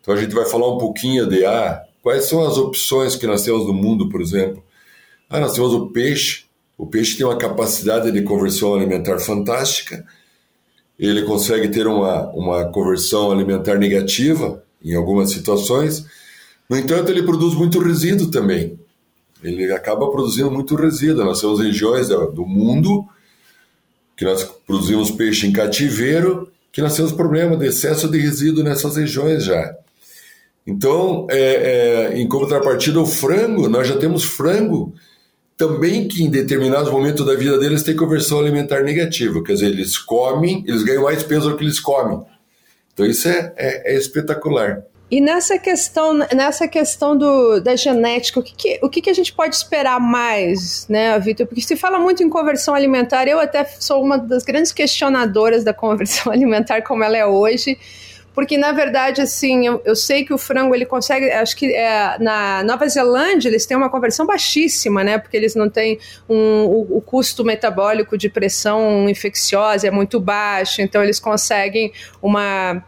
Então 0.00 0.14
a 0.14 0.16
gente 0.20 0.34
vai 0.34 0.44
falar 0.46 0.72
um 0.72 0.78
pouquinho 0.78 1.26
de 1.26 1.44
ah, 1.44 1.82
quais 2.02 2.26
são 2.26 2.46
as 2.46 2.56
opções 2.58 3.16
que 3.16 3.26
nós 3.26 3.42
temos 3.42 3.66
no 3.66 3.72
mundo, 3.72 4.08
por 4.08 4.20
exemplo. 4.20 4.62
Ah, 5.28 5.40
nós 5.40 5.52
temos 5.52 5.72
o 5.72 5.88
peixe. 5.88 6.44
O 6.78 6.86
peixe 6.86 7.16
tem 7.16 7.26
uma 7.26 7.38
capacidade 7.38 8.12
de 8.12 8.22
conversão 8.22 8.74
alimentar 8.74 9.18
fantástica. 9.18 10.06
Ele 10.98 11.22
consegue 11.22 11.68
ter 11.68 11.86
uma, 11.86 12.30
uma 12.30 12.64
conversão 12.66 13.30
alimentar 13.30 13.76
negativa 13.78 14.62
em 14.82 14.94
algumas 14.94 15.30
situações. 15.30 16.06
No 16.68 16.76
entanto, 16.76 17.10
ele 17.10 17.22
produz 17.22 17.54
muito 17.54 17.78
resíduo 17.78 18.30
também. 18.30 18.78
Ele 19.42 19.70
acaba 19.72 20.10
produzindo 20.10 20.50
muito 20.50 20.74
resíduo. 20.74 21.24
Nós 21.24 21.40
temos 21.40 21.60
regiões 21.60 22.08
do 22.08 22.46
mundo 22.46 23.06
que 24.16 24.24
nós 24.24 24.44
produzimos 24.66 25.10
peixe 25.10 25.46
em 25.46 25.52
cativeiro, 25.52 26.50
que 26.72 26.80
nós 26.80 26.96
temos 26.96 27.12
problema 27.12 27.56
de 27.56 27.66
excesso 27.66 28.08
de 28.08 28.18
resíduo 28.18 28.64
nessas 28.64 28.96
regiões 28.96 29.44
já. 29.44 29.76
Então, 30.66 31.26
é, 31.30 31.38
é, 32.12 32.18
em 32.18 32.26
contrapartida, 32.26 32.98
o 32.98 33.06
frango, 33.06 33.68
nós 33.68 33.86
já 33.86 33.96
temos 33.96 34.24
frango 34.24 34.94
também 35.56 36.06
que 36.06 36.22
em 36.22 36.30
determinados 36.30 36.90
momentos 36.90 37.24
da 37.24 37.34
vida 37.34 37.58
deles 37.58 37.82
tem 37.82 37.96
conversão 37.96 38.38
alimentar 38.38 38.82
negativa, 38.82 39.42
quer 39.42 39.54
dizer, 39.54 39.66
eles 39.66 39.96
comem, 39.96 40.62
eles 40.66 40.82
ganham 40.82 41.04
mais 41.04 41.22
peso 41.22 41.50
do 41.50 41.56
que 41.56 41.64
eles 41.64 41.80
comem. 41.80 42.20
Então 42.92 43.06
isso 43.06 43.28
é, 43.28 43.52
é, 43.56 43.94
é 43.94 43.96
espetacular. 43.96 44.82
E 45.08 45.20
nessa 45.20 45.56
questão, 45.56 46.14
nessa 46.34 46.66
questão 46.66 47.16
do, 47.16 47.60
da 47.60 47.76
genética, 47.76 48.40
o, 48.40 48.42
que, 48.42 48.54
que 48.56 48.80
o 48.82 48.88
que, 48.88 49.00
que, 49.00 49.10
a 49.10 49.14
gente 49.14 49.32
pode 49.32 49.54
esperar 49.54 50.00
mais, 50.00 50.86
né, 50.88 51.16
Vitor? 51.20 51.46
Porque 51.46 51.60
se 51.60 51.76
fala 51.76 51.96
muito 51.98 52.24
em 52.24 52.28
conversão 52.28 52.74
alimentar, 52.74 53.28
eu 53.28 53.38
até 53.38 53.64
sou 53.64 54.02
uma 54.02 54.18
das 54.18 54.42
grandes 54.42 54.72
questionadoras 54.72 55.62
da 55.62 55.72
conversão 55.72 56.30
alimentar 56.32 56.82
como 56.82 57.04
ela 57.04 57.16
é 57.16 57.24
hoje, 57.24 57.78
porque 58.36 58.58
na 58.58 58.70
verdade, 58.70 59.22
assim, 59.22 59.66
eu, 59.66 59.80
eu 59.82 59.96
sei 59.96 60.22
que 60.22 60.34
o 60.34 60.36
frango 60.36 60.74
ele 60.74 60.84
consegue, 60.84 61.30
acho 61.30 61.56
que 61.56 61.72
é, 61.72 62.18
na 62.20 62.62
Nova 62.64 62.86
Zelândia 62.86 63.48
eles 63.48 63.64
têm 63.64 63.74
uma 63.74 63.88
conversão 63.88 64.26
baixíssima, 64.26 65.02
né, 65.02 65.16
porque 65.16 65.34
eles 65.34 65.54
não 65.54 65.70
têm 65.70 65.98
um, 66.28 66.64
o, 66.66 66.98
o 66.98 67.00
custo 67.00 67.42
metabólico 67.42 68.18
de 68.18 68.28
pressão 68.28 69.08
infecciosa 69.08 69.88
é 69.88 69.90
muito 69.90 70.20
baixo, 70.20 70.82
então 70.82 71.02
eles 71.02 71.18
conseguem 71.18 71.90
uma 72.20 72.84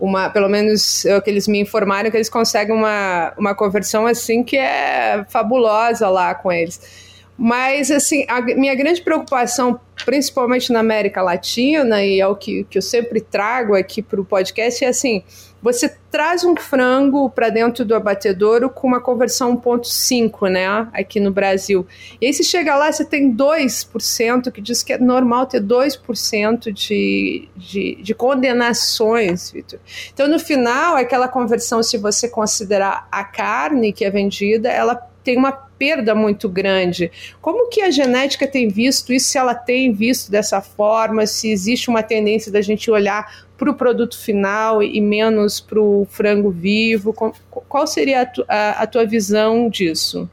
uma, 0.00 0.30
pelo 0.30 0.48
menos 0.48 1.04
é 1.04 1.16
o 1.16 1.22
que 1.22 1.30
eles 1.30 1.46
me 1.46 1.60
informaram, 1.60 2.10
que 2.10 2.16
eles 2.16 2.28
conseguem 2.28 2.74
uma, 2.74 3.32
uma 3.36 3.54
conversão 3.54 4.04
assim 4.06 4.42
que 4.42 4.56
é 4.56 5.24
fabulosa 5.28 6.08
lá 6.08 6.34
com 6.34 6.50
eles. 6.52 7.07
Mas, 7.38 7.92
assim, 7.92 8.26
a 8.28 8.40
minha 8.40 8.74
grande 8.74 9.00
preocupação, 9.00 9.78
principalmente 10.04 10.72
na 10.72 10.80
América 10.80 11.22
Latina, 11.22 12.04
e 12.04 12.20
é 12.20 12.26
o 12.26 12.34
que, 12.34 12.64
que 12.64 12.76
eu 12.76 12.82
sempre 12.82 13.20
trago 13.20 13.76
aqui 13.76 14.02
para 14.02 14.20
o 14.20 14.24
podcast, 14.24 14.84
é 14.84 14.88
assim: 14.88 15.22
você 15.62 15.88
traz 16.10 16.44
um 16.44 16.56
frango 16.56 17.30
para 17.30 17.48
dentro 17.48 17.84
do 17.84 17.94
abatedouro 17.94 18.68
com 18.68 18.88
uma 18.88 19.00
conversão 19.00 19.56
1,5, 19.56 20.50
né? 20.50 20.88
Aqui 20.92 21.20
no 21.20 21.30
Brasil. 21.30 21.86
E 22.20 22.26
aí 22.26 22.32
você 22.32 22.42
chega 22.42 22.74
lá, 22.76 22.90
você 22.90 23.04
tem 23.04 23.32
2%, 23.32 24.50
que 24.50 24.60
diz 24.60 24.82
que 24.82 24.94
é 24.94 24.98
normal 24.98 25.46
ter 25.46 25.62
2% 25.62 26.72
de, 26.72 27.48
de, 27.56 28.02
de 28.02 28.14
condenações, 28.14 29.52
Vitor. 29.52 29.78
Então, 30.12 30.26
no 30.26 30.40
final, 30.40 30.96
aquela 30.96 31.28
conversão, 31.28 31.84
se 31.84 31.98
você 31.98 32.28
considerar 32.28 33.06
a 33.12 33.22
carne 33.22 33.92
que 33.92 34.04
é 34.04 34.10
vendida, 34.10 34.68
ela 34.68 34.96
tem 35.22 35.36
uma 35.36 35.67
perda 35.78 36.14
muito 36.14 36.48
grande. 36.48 37.10
Como 37.40 37.68
que 37.68 37.80
a 37.80 37.90
genética 37.90 38.46
tem 38.46 38.68
visto 38.68 39.12
isso, 39.12 39.28
se 39.28 39.38
ela 39.38 39.54
tem 39.54 39.92
visto 39.92 40.30
dessa 40.30 40.60
forma, 40.60 41.26
se 41.26 41.50
existe 41.50 41.88
uma 41.88 42.02
tendência 42.02 42.50
da 42.50 42.60
gente 42.60 42.90
olhar 42.90 43.46
para 43.56 43.70
o 43.70 43.74
produto 43.74 44.18
final 44.18 44.82
e 44.82 45.00
menos 45.00 45.60
para 45.60 45.80
o 45.80 46.06
frango 46.10 46.50
vivo? 46.50 47.12
Qual 47.12 47.86
seria 47.86 48.22
a, 48.22 48.26
tu, 48.26 48.44
a, 48.48 48.82
a 48.82 48.86
tua 48.86 49.06
visão 49.06 49.68
disso? 49.68 50.28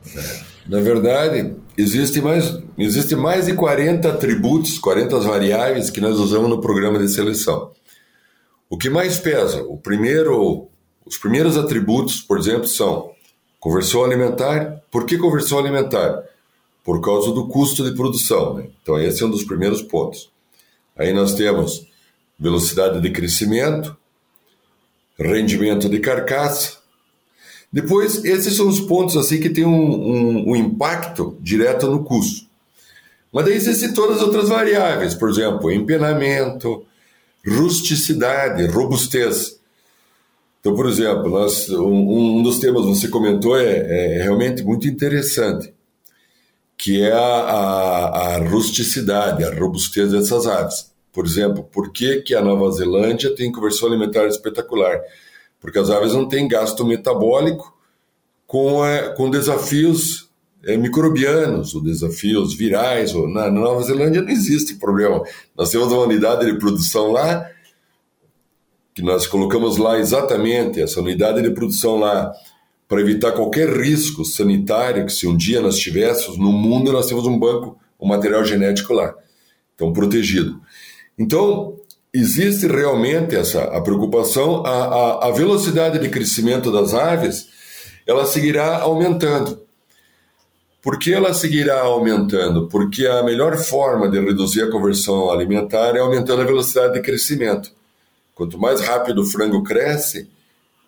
Na 0.68 0.80
verdade, 0.80 1.54
existe 1.78 2.22
mais, 2.22 2.58
existe 2.78 3.16
mais 3.16 3.46
de 3.46 3.54
40 3.54 4.10
atributos, 4.10 4.80
40 4.80 5.20
variáveis 5.20 5.90
que 5.90 6.02
nós 6.02 6.20
usamos 6.20 6.50
no 6.50 6.60
programa 6.60 6.98
de 6.98 7.08
seleção. 7.08 7.72
O 8.70 8.78
que 8.78 8.90
mais 8.90 9.20
pesa? 9.20 9.64
O 9.64 9.78
primeiro, 9.78 10.68
os 11.06 11.18
primeiros 11.18 11.56
atributos, 11.56 12.22
por 12.22 12.40
exemplo, 12.40 12.68
são 12.68 13.12
Conversão 13.66 14.06
alimentar, 14.06 14.80
por 14.92 15.08
que 15.08 15.18
conversão 15.18 15.58
alimentar? 15.58 16.22
Por 16.84 17.02
causa 17.02 17.32
do 17.32 17.48
custo 17.48 17.84
de 17.84 17.98
produção. 17.98 18.54
Né? 18.54 18.68
Então, 18.80 19.00
esse 19.00 19.24
é 19.24 19.26
um 19.26 19.32
dos 19.32 19.44
primeiros 19.44 19.82
pontos. 19.82 20.30
Aí 20.96 21.12
nós 21.12 21.34
temos 21.34 21.88
velocidade 22.38 23.02
de 23.02 23.10
crescimento, 23.10 23.98
rendimento 25.20 25.90
de 25.90 26.00
carcaça. 26.00 26.78
Depois, 27.74 28.24
esses 28.24 28.56
são 28.56 28.68
os 28.68 28.82
pontos 28.82 29.18
assim 29.18 29.40
que 29.40 29.50
têm 29.50 29.66
um, 29.66 29.72
um, 29.72 30.52
um 30.52 30.56
impacto 30.56 31.36
direto 31.42 31.88
no 31.88 32.04
custo. 32.04 32.46
Mas 33.34 33.46
daí 33.46 33.56
existem 33.56 33.96
todas 33.96 34.18
as 34.18 34.22
outras 34.22 34.48
variáveis, 34.48 35.16
por 35.16 35.28
exemplo, 35.28 35.72
empenamento, 35.72 36.86
rusticidade, 37.44 38.68
robustez. 38.68 39.60
Então, 40.66 40.76
por 40.76 40.88
exemplo, 40.88 41.30
nós, 41.30 41.70
um, 41.70 42.40
um 42.40 42.42
dos 42.42 42.58
temas 42.58 42.82
que 42.82 42.96
você 42.96 43.08
comentou 43.08 43.56
é, 43.56 44.18
é, 44.18 44.24
realmente 44.24 44.64
muito 44.64 44.88
interessante, 44.88 45.72
que 46.76 47.04
é 47.04 47.12
a, 47.12 47.20
a, 47.20 48.36
a, 48.36 48.38
rusticidade, 48.50 49.44
a 49.44 49.54
robustez 49.54 50.12
dessas 50.12 50.48
aves. 50.48 50.92
Por 51.14 51.24
exemplo, 51.24 51.64
por 51.72 51.92
que, 51.92 52.24
que 52.24 52.34
a 52.34 52.42
Nova 52.42 52.72
Zelândia 52.72 53.36
tem 53.36 53.52
conversão 53.52 53.88
alimentar 53.88 54.26
espetacular? 54.26 55.02
Porque 55.62 55.78
as 55.78 55.92
aves 55.92 56.14
não 56.14 56.28
têm 56.28 56.48
gasto 56.48 56.84
metabólico 56.84 57.72
com, 58.48 58.84
é, 58.84 59.10
com 59.10 59.30
desafios 59.30 60.32
é, 60.66 60.76
microbianos, 60.76 61.76
ou 61.76 61.84
desafios 61.84 62.56
virais. 62.56 63.14
Ou, 63.14 63.30
na, 63.30 63.52
na 63.52 63.62
Nova 63.62 63.84
Zelândia 63.84 64.24
não 64.24 64.30
existe 64.30 64.78
problema. 64.78 65.22
Nós 65.56 65.70
temos 65.70 65.90
uma 65.90 66.02
unidade 66.02 66.44
de 66.44 66.58
produção 66.58 67.12
lá 67.12 67.52
que 68.96 69.02
nós 69.02 69.28
colocamos 69.28 69.76
lá 69.76 70.00
exatamente 70.00 70.82
essa 70.82 71.02
unidade 71.02 71.42
de 71.42 71.52
produção 71.52 71.98
lá 71.98 72.32
para 72.88 73.02
evitar 73.02 73.34
qualquer 73.34 73.70
risco 73.70 74.24
sanitário 74.24 75.06
que 75.06 75.12
se 75.12 75.28
um 75.28 75.36
dia 75.36 75.62
nós 75.62 75.78
tivéssemos 75.78 76.38
no 76.38 76.52
mundo 76.52 76.94
nós 76.94 77.06
temos 77.06 77.28
um 77.28 77.38
banco 77.38 77.78
um 78.00 78.08
material 78.08 78.46
genético 78.46 78.94
lá 78.94 79.14
então 79.76 79.92
protegido 79.92 80.62
então 81.20 81.76
existe 82.14 82.68
realmente 82.68 83.36
essa 83.36 83.64
a 83.66 83.82
preocupação 83.82 84.66
a, 84.66 84.70
a, 84.70 85.28
a 85.28 85.32
velocidade 85.32 86.00
de 86.00 86.08
crescimento 86.08 86.72
das 86.72 86.94
aves 86.94 87.50
ela 88.08 88.26
seguirá 88.26 88.80
aumentando 88.80 89.66
por 90.86 91.00
que 91.00 91.12
ela 91.12 91.34
seguirá 91.34 91.82
aumentando? 91.82 92.68
Porque 92.68 93.08
a 93.08 93.24
melhor 93.24 93.58
forma 93.58 94.08
de 94.08 94.20
reduzir 94.20 94.62
a 94.62 94.70
conversão 94.70 95.32
alimentar 95.32 95.96
é 95.96 96.00
aumentando 96.00 96.44
a 96.44 96.46
velocidade 96.46 96.94
de 96.94 97.02
crescimento. 97.02 97.72
Quanto 98.36 98.60
mais 98.60 98.82
rápido 98.82 99.22
o 99.22 99.26
frango 99.26 99.64
cresce, 99.64 100.30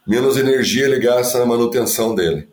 menos 0.05 0.37
energia 0.37 0.85
ele 0.85 0.99
gasta 0.99 1.39
na 1.39 1.45
manutenção 1.45 2.13
dele. 2.13 2.47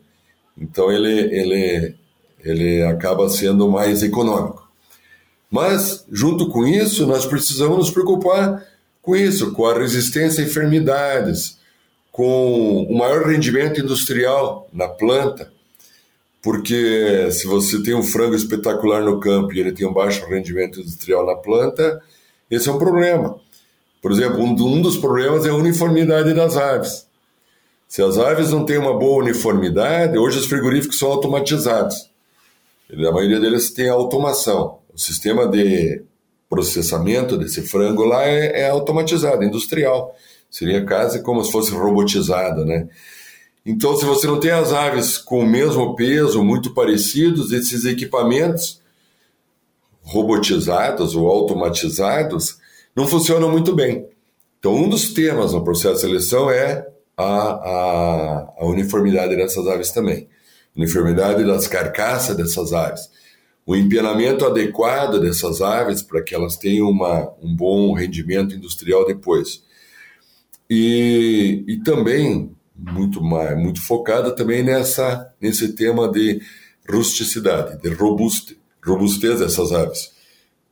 Então 0.57 0.91
ele, 0.91 1.11
ele, 1.11 1.95
ele 2.39 2.81
acaba 2.83 3.29
sendo 3.29 3.69
mais 3.69 4.01
econômico. 4.01 4.65
Mas, 5.51 6.05
junto 6.11 6.49
com 6.49 6.65
isso, 6.65 7.05
nós 7.05 7.25
precisamos 7.25 7.77
nos 7.77 7.91
preocupar 7.91 8.65
com 9.01 9.15
isso, 9.15 9.51
com 9.51 9.65
a 9.67 9.77
resistência 9.77 10.43
a 10.43 10.47
enfermidades, 10.47 11.59
com 12.11 12.83
o 12.83 12.97
maior 12.97 13.27
rendimento 13.27 13.79
industrial 13.79 14.67
na 14.73 14.87
planta, 14.87 15.51
porque 16.41 17.29
se 17.31 17.45
você 17.47 17.81
tem 17.83 17.93
um 17.93 18.03
frango 18.03 18.35
espetacular 18.35 19.03
no 19.03 19.19
campo 19.19 19.53
e 19.53 19.59
ele 19.59 19.71
tem 19.71 19.87
um 19.87 19.93
baixo 19.93 20.25
rendimento 20.25 20.79
industrial 20.79 21.25
na 21.25 21.35
planta, 21.35 22.01
esse 22.49 22.69
é 22.69 22.71
um 22.71 22.77
problema. 22.77 23.39
Por 24.05 24.11
exemplo, 24.11 24.39
um, 24.39 24.51
um 24.51 24.83
dos 24.83 24.97
problemas 24.97 25.47
é 25.47 25.49
a 25.49 25.55
uniformidade 25.55 26.31
das 26.31 26.55
aves. 26.55 27.07
Se 27.87 28.03
as 28.03 28.19
aves 28.19 28.51
não 28.51 28.63
têm 28.63 28.77
uma 28.77 28.93
boa 28.93 29.23
uniformidade, 29.23 30.15
hoje 30.15 30.37
os 30.37 30.45
frigoríficos 30.45 30.99
são 30.99 31.11
automatizados. 31.11 32.11
A 32.93 33.11
maioria 33.11 33.39
deles 33.39 33.71
tem 33.71 33.89
automação. 33.89 34.77
O 34.93 34.99
sistema 34.99 35.47
de 35.47 36.03
processamento 36.47 37.35
desse 37.35 37.63
frango 37.63 38.03
lá 38.03 38.23
é, 38.25 38.61
é 38.61 38.69
automatizado, 38.69 39.43
industrial. 39.43 40.15
Seria 40.51 40.85
quase 40.85 41.23
como 41.23 41.43
se 41.43 41.51
fosse 41.51 41.71
robotizado, 41.71 42.63
né? 42.63 42.87
Então, 43.65 43.97
se 43.97 44.05
você 44.05 44.27
não 44.27 44.39
tem 44.39 44.51
as 44.51 44.71
aves 44.71 45.17
com 45.17 45.39
o 45.39 45.47
mesmo 45.47 45.95
peso, 45.95 46.43
muito 46.43 46.75
parecidos, 46.75 47.51
esses 47.51 47.85
equipamentos 47.85 48.79
robotizados 50.03 51.15
ou 51.15 51.27
automatizados 51.27 52.63
não 52.95 53.07
funcionam 53.07 53.51
muito 53.51 53.75
bem. 53.75 54.07
Então, 54.59 54.73
um 54.75 54.89
dos 54.89 55.13
temas 55.13 55.53
no 55.53 55.63
processo 55.63 55.95
de 55.95 56.01
seleção 56.01 56.49
é 56.49 56.87
a, 57.17 57.23
a, 57.23 58.53
a 58.57 58.65
uniformidade 58.65 59.35
dessas 59.35 59.67
aves 59.67 59.91
também. 59.91 60.27
Uniformidade 60.75 61.43
das 61.43 61.67
carcaças 61.67 62.35
dessas 62.35 62.73
aves. 62.73 63.09
O 63.65 63.75
empenamento 63.75 64.45
adequado 64.45 65.19
dessas 65.19 65.61
aves 65.61 66.01
para 66.01 66.21
que 66.21 66.35
elas 66.35 66.57
tenham 66.57 66.89
uma, 66.89 67.31
um 67.41 67.55
bom 67.55 67.93
rendimento 67.93 68.55
industrial 68.55 69.05
depois. 69.05 69.63
E, 70.69 71.63
e 71.67 71.77
também 71.83 72.51
muito 72.75 73.23
mais, 73.23 73.57
muito 73.57 73.81
focada 73.81 74.31
também 74.31 74.61
nessa 74.63 75.33
nesse 75.39 75.73
tema 75.73 76.11
de 76.11 76.41
rusticidade, 76.89 77.81
de 77.81 77.89
robuste, 77.89 78.59
robustez 78.83 79.39
dessas 79.39 79.71
aves. 79.71 80.11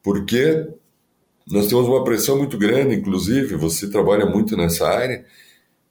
Porque 0.01 0.67
nós 1.47 1.67
temos 1.67 1.87
uma 1.87 2.03
pressão 2.03 2.37
muito 2.37 2.57
grande, 2.57 2.95
inclusive, 2.95 3.55
você 3.55 3.89
trabalha 3.89 4.25
muito 4.25 4.55
nessa 4.55 4.87
área, 4.87 5.25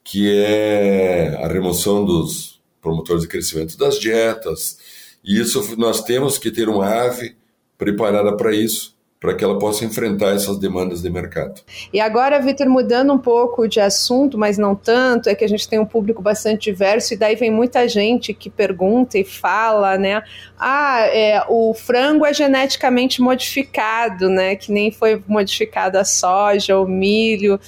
que 0.02 0.30
é 0.30 1.36
a 1.42 1.48
remoção 1.48 2.04
dos 2.04 2.60
promotores 2.80 3.22
de 3.22 3.28
crescimento 3.28 3.76
das 3.76 3.98
dietas. 3.98 4.78
E 5.22 5.40
isso 5.40 5.76
nós 5.76 6.02
temos 6.02 6.38
que 6.38 6.50
ter 6.50 6.68
uma 6.68 6.86
ave 6.86 7.36
preparada 7.78 8.36
para 8.36 8.54
isso, 8.54 8.96
para 9.22 9.34
que 9.34 9.44
ela 9.44 9.56
possa 9.56 9.84
enfrentar 9.84 10.34
essas 10.34 10.58
demandas 10.58 11.00
de 11.00 11.08
mercado. 11.08 11.60
E 11.92 12.00
agora, 12.00 12.40
Vitor, 12.40 12.68
mudando 12.68 13.12
um 13.12 13.18
pouco 13.18 13.68
de 13.68 13.78
assunto, 13.78 14.36
mas 14.36 14.58
não 14.58 14.74
tanto, 14.74 15.28
é 15.28 15.34
que 15.36 15.44
a 15.44 15.48
gente 15.48 15.68
tem 15.68 15.78
um 15.78 15.86
público 15.86 16.20
bastante 16.20 16.72
diverso 16.72 17.14
e 17.14 17.16
daí 17.16 17.36
vem 17.36 17.48
muita 17.48 17.86
gente 17.86 18.34
que 18.34 18.50
pergunta 18.50 19.16
e 19.16 19.24
fala, 19.24 19.96
né? 19.96 20.24
Ah, 20.58 21.02
é, 21.06 21.44
o 21.48 21.72
frango 21.72 22.26
é 22.26 22.34
geneticamente 22.34 23.22
modificado, 23.22 24.28
né? 24.28 24.56
Que 24.56 24.72
nem 24.72 24.90
foi 24.90 25.22
modificado 25.28 25.98
a 25.98 26.04
soja 26.04 26.76
ou 26.76 26.88
milho. 26.88 27.60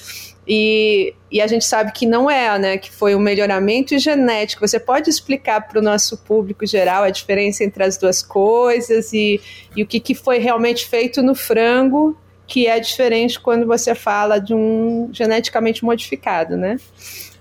E, 0.47 1.15
e 1.31 1.41
a 1.41 1.47
gente 1.47 1.65
sabe 1.65 1.93
que 1.93 2.05
não 2.07 2.31
é, 2.31 2.59
né? 2.59 2.79
Que 2.79 2.91
foi 2.91 3.15
um 3.15 3.19
melhoramento 3.19 3.99
genético. 3.99 4.67
Você 4.67 4.79
pode 4.79 5.09
explicar 5.09 5.67
para 5.67 5.79
o 5.79 5.83
nosso 5.83 6.19
público 6.19 6.67
geral 6.67 7.03
a 7.03 7.11
diferença 7.11 7.65
entre 7.65 7.83
as 7.83 7.97
duas 7.97 8.23
coisas 8.23 9.13
e, 9.13 9.41
e 9.75 9.83
o 9.83 9.87
que, 9.87 9.99
que 10.01 10.15
foi 10.15 10.39
realmente 10.39 10.87
feito 10.87 11.23
no 11.23 11.35
frango, 11.35 12.17
que 12.47 12.67
é 12.67 12.79
diferente 12.79 13.41
quando 13.41 13.67
você 13.67 13.95
fala 13.95 14.39
de 14.39 14.53
um 14.55 15.09
geneticamente 15.13 15.83
modificado, 15.83 16.57
né? 16.57 16.77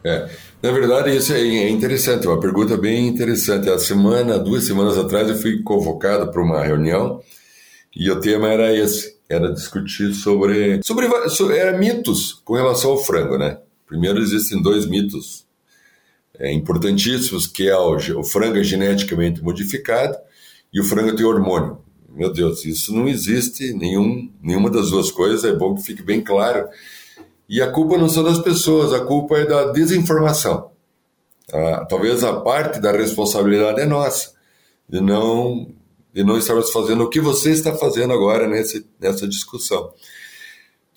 É, 0.05 0.29
na 0.62 0.72
verdade, 0.72 1.15
isso 1.15 1.33
é 1.33 1.69
interessante, 1.69 2.27
uma 2.27 2.39
pergunta 2.39 2.77
bem 2.77 3.07
interessante. 3.07 3.69
A 3.69 3.79
semana, 3.79 4.38
duas 4.39 4.65
semanas 4.65 4.98
atrás, 4.98 5.29
eu 5.29 5.36
fui 5.36 5.62
convocado 5.62 6.29
para 6.31 6.41
uma 6.41 6.63
reunião 6.63 7.22
e 7.95 8.10
o 8.10 8.19
tema 8.19 8.50
era 8.50 8.75
esse 8.75 9.12
era 9.29 9.51
discutir 9.51 10.13
sobre, 10.13 10.81
sobre, 10.83 11.29
sobre 11.29 11.57
era 11.57 11.77
mitos 11.77 12.41
com 12.45 12.53
relação 12.53 12.91
ao 12.91 12.97
frango, 12.97 13.37
né? 13.37 13.59
Primeiro 13.87 14.19
existem 14.19 14.61
dois 14.61 14.85
mitos 14.85 15.45
é, 16.39 16.51
importantíssimos, 16.51 17.47
que 17.47 17.69
é 17.69 17.77
o, 17.77 17.95
o 17.95 18.23
frango 18.23 18.57
é 18.57 18.63
geneticamente 18.63 19.43
modificado 19.43 20.17
e 20.73 20.79
o 20.79 20.83
frango 20.83 21.15
tem 21.15 21.25
hormônio. 21.25 21.79
Meu 22.09 22.31
Deus, 22.31 22.63
isso 22.65 22.93
não 22.93 23.07
existe 23.07 23.73
nenhum, 23.73 24.31
nenhuma 24.41 24.69
das 24.69 24.91
duas 24.91 25.09
coisas, 25.09 25.43
é 25.43 25.53
bom 25.53 25.73
que 25.75 25.83
fique 25.83 26.03
bem 26.03 26.21
claro. 26.21 26.67
E 27.49 27.61
a 27.61 27.71
culpa 27.71 27.97
não 27.97 28.07
são 28.07 28.23
das 28.23 28.39
pessoas, 28.39 28.93
a 28.93 29.03
culpa 29.03 29.37
é 29.37 29.45
da 29.45 29.71
desinformação. 29.71 30.71
Ah, 31.51 31.85
talvez 31.89 32.23
a 32.23 32.39
parte 32.39 32.79
da 32.79 32.91
responsabilidade 32.91 33.81
é 33.81 33.85
nossa, 33.85 34.33
de 34.87 35.01
não 35.01 35.67
e 36.13 36.24
não 36.24 36.38
estarmos 36.38 36.72
fazendo 36.72 37.03
o 37.03 37.10
que 37.10 37.20
você 37.20 37.51
está 37.51 37.74
fazendo 37.74 38.13
agora 38.13 38.48
nesse, 38.48 38.86
nessa 39.00 39.27
discussão. 39.27 39.91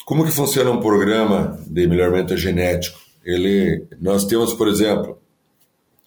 Como 0.05 0.25
que 0.25 0.31
funciona 0.31 0.71
um 0.71 0.81
programa 0.81 1.59
de 1.67 1.87
melhoramento 1.87 2.37
genético? 2.37 2.99
Ele, 3.25 3.87
nós 4.01 4.25
temos, 4.25 4.53
por 4.53 4.69
exemplo, 4.69 5.19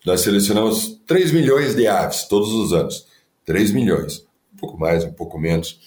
nós 0.06 0.22
selecionamos 0.22 1.02
3 1.06 1.32
milhões 1.32 1.76
de 1.76 1.86
aves 1.88 2.24
todos 2.28 2.50
os 2.54 2.72
anos. 2.72 3.06
3 3.46 3.72
milhões, 3.72 4.26
um 4.54 4.58
pouco 4.58 4.80
mais, 4.80 5.04
um 5.04 5.12
pouco 5.12 5.38
menos. 5.38 5.80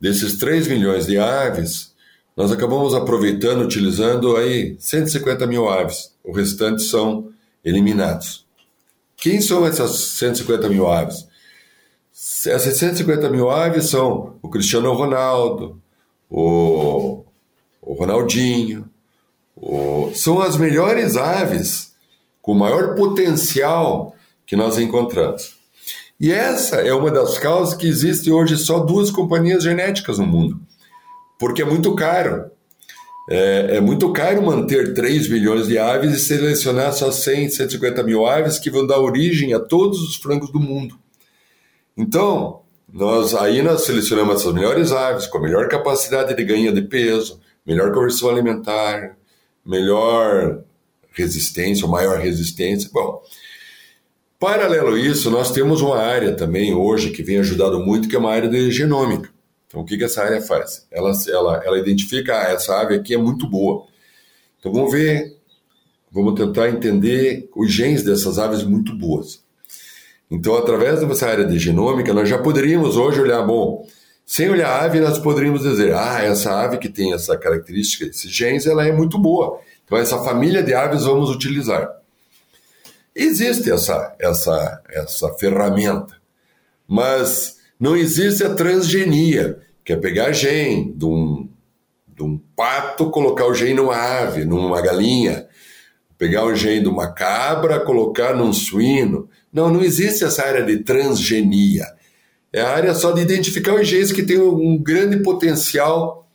Desses 0.00 0.36
3 0.36 0.68
milhões 0.68 1.06
de 1.06 1.16
aves, 1.16 1.94
nós 2.36 2.50
acabamos 2.50 2.92
aproveitando, 2.92 3.62
utilizando 3.62 4.36
aí 4.36 4.76
150 4.78 5.46
mil 5.46 5.68
aves. 5.68 6.14
O 6.24 6.32
restante 6.32 6.82
são 6.82 7.30
eliminados. 7.64 8.44
Quem 9.16 9.40
são 9.40 9.64
essas 9.66 9.92
150 10.18 10.68
mil 10.68 10.90
aves? 10.90 11.26
Essas 12.46 12.76
150 12.76 13.28
mil 13.30 13.50
aves 13.50 13.86
são 13.86 14.36
o 14.40 14.48
Cristiano 14.48 14.92
Ronaldo, 14.92 15.82
o, 16.30 17.24
o 17.82 17.94
Ronaldinho, 17.94 18.88
o, 19.56 20.12
são 20.14 20.40
as 20.40 20.56
melhores 20.56 21.16
aves 21.16 21.94
com 22.40 22.54
maior 22.54 22.94
potencial 22.94 24.14
que 24.46 24.54
nós 24.54 24.78
encontramos. 24.78 25.56
E 26.20 26.30
essa 26.30 26.76
é 26.76 26.94
uma 26.94 27.10
das 27.10 27.38
causas 27.38 27.74
que 27.74 27.88
existe 27.88 28.30
hoje 28.30 28.56
só 28.56 28.78
duas 28.78 29.10
companhias 29.10 29.64
genéticas 29.64 30.20
no 30.20 30.26
mundo, 30.26 30.60
porque 31.40 31.62
é 31.62 31.64
muito 31.64 31.92
caro. 31.96 32.52
É, 33.28 33.76
é, 33.76 33.80
muito 33.80 34.12
caro 34.12 34.42
manter 34.42 34.94
3 34.94 35.28
milhões 35.28 35.66
de 35.66 35.76
aves 35.76 36.12
e 36.14 36.20
selecionar 36.20 36.92
só 36.92 37.10
100, 37.10 37.50
150 37.50 38.02
mil 38.04 38.26
aves 38.26 38.60
que 38.60 38.70
vão 38.70 38.86
dar 38.86 39.00
origem 39.00 39.54
a 39.54 39.60
todos 39.60 40.00
os 40.02 40.16
frangos 40.16 40.50
do 40.50 40.60
mundo. 40.60 41.01
Então, 41.96 42.62
nós 42.92 43.34
aí 43.34 43.62
nós 43.62 43.84
selecionamos 43.84 44.40
essas 44.40 44.52
melhores 44.52 44.92
aves 44.92 45.26
com 45.26 45.38
a 45.38 45.42
melhor 45.42 45.68
capacidade 45.68 46.34
de 46.34 46.44
ganho 46.44 46.72
de 46.72 46.82
peso, 46.82 47.40
melhor 47.66 47.92
conversão 47.92 48.28
alimentar, 48.28 49.16
melhor 49.64 50.62
resistência, 51.12 51.84
ou 51.84 51.90
maior 51.90 52.18
resistência. 52.18 52.90
Bom, 52.92 53.22
paralelo 54.38 54.94
a 54.94 54.98
isso, 54.98 55.30
nós 55.30 55.52
temos 55.52 55.80
uma 55.80 55.98
área 55.98 56.34
também 56.34 56.74
hoje 56.74 57.10
que 57.10 57.22
vem 57.22 57.38
ajudando 57.38 57.80
muito, 57.80 58.08
que 58.08 58.16
é 58.16 58.18
uma 58.18 58.32
área 58.32 58.48
de 58.48 58.70
genômica. 58.70 59.30
Então, 59.66 59.80
o 59.80 59.84
que, 59.84 59.96
que 59.96 60.04
essa 60.04 60.22
área 60.22 60.40
faz? 60.42 60.86
Ela, 60.90 61.12
ela, 61.28 61.62
ela 61.64 61.78
identifica, 61.78 62.36
ah, 62.36 62.52
essa 62.52 62.78
ave 62.78 62.94
aqui 62.94 63.14
é 63.14 63.18
muito 63.18 63.48
boa. 63.48 63.86
Então, 64.58 64.72
vamos 64.72 64.92
ver, 64.92 65.34
vamos 66.10 66.34
tentar 66.34 66.68
entender 66.68 67.48
os 67.56 67.72
genes 67.72 68.02
dessas 68.02 68.38
aves 68.38 68.62
muito 68.62 68.94
boas. 68.94 69.41
Então, 70.32 70.56
através 70.56 70.98
dessa 71.00 71.28
área 71.28 71.44
de 71.44 71.58
genômica, 71.58 72.14
nós 72.14 72.26
já 72.26 72.38
poderíamos 72.38 72.96
hoje 72.96 73.20
olhar, 73.20 73.42
bom, 73.42 73.86
sem 74.24 74.48
olhar 74.48 74.70
a 74.70 74.84
ave, 74.86 74.98
nós 74.98 75.18
poderíamos 75.18 75.60
dizer, 75.60 75.94
ah, 75.94 76.22
essa 76.22 76.58
ave 76.58 76.78
que 76.78 76.88
tem 76.88 77.12
essa 77.12 77.36
característica, 77.36 78.06
esses 78.06 78.30
genes, 78.30 78.66
ela 78.66 78.86
é 78.86 78.90
muito 78.90 79.18
boa. 79.18 79.60
Então, 79.84 79.98
essa 79.98 80.16
família 80.24 80.62
de 80.62 80.72
aves 80.72 81.04
vamos 81.04 81.28
utilizar. 81.28 81.86
Existe 83.14 83.70
essa, 83.70 84.16
essa, 84.18 84.82
essa 84.88 85.28
ferramenta, 85.34 86.16
mas 86.88 87.58
não 87.78 87.94
existe 87.94 88.42
a 88.42 88.54
transgenia, 88.54 89.58
que 89.84 89.92
é 89.92 89.96
pegar 89.96 90.32
gene 90.32 90.94
de 90.94 91.04
um, 91.04 91.46
de 92.08 92.22
um 92.22 92.40
pato, 92.56 93.10
colocar 93.10 93.44
o 93.44 93.52
gene 93.52 93.74
numa 93.74 93.96
ave, 93.96 94.46
numa 94.46 94.80
galinha, 94.80 95.46
pegar 96.16 96.46
o 96.46 96.54
gene 96.54 96.84
de 96.84 96.88
uma 96.88 97.12
cabra, 97.12 97.80
colocar 97.80 98.34
num 98.34 98.50
suíno. 98.50 99.28
Não, 99.52 99.70
não 99.70 99.82
existe 99.82 100.24
essa 100.24 100.44
área 100.44 100.64
de 100.64 100.78
transgenia. 100.78 101.86
É 102.52 102.60
a 102.60 102.70
área 102.70 102.94
só 102.94 103.12
de 103.12 103.20
identificar 103.20 103.74
os 103.74 103.86
genes 103.86 104.12
que 104.12 104.22
têm 104.22 104.38
um 104.38 104.76
grande 104.76 105.18
potencial 105.18 106.28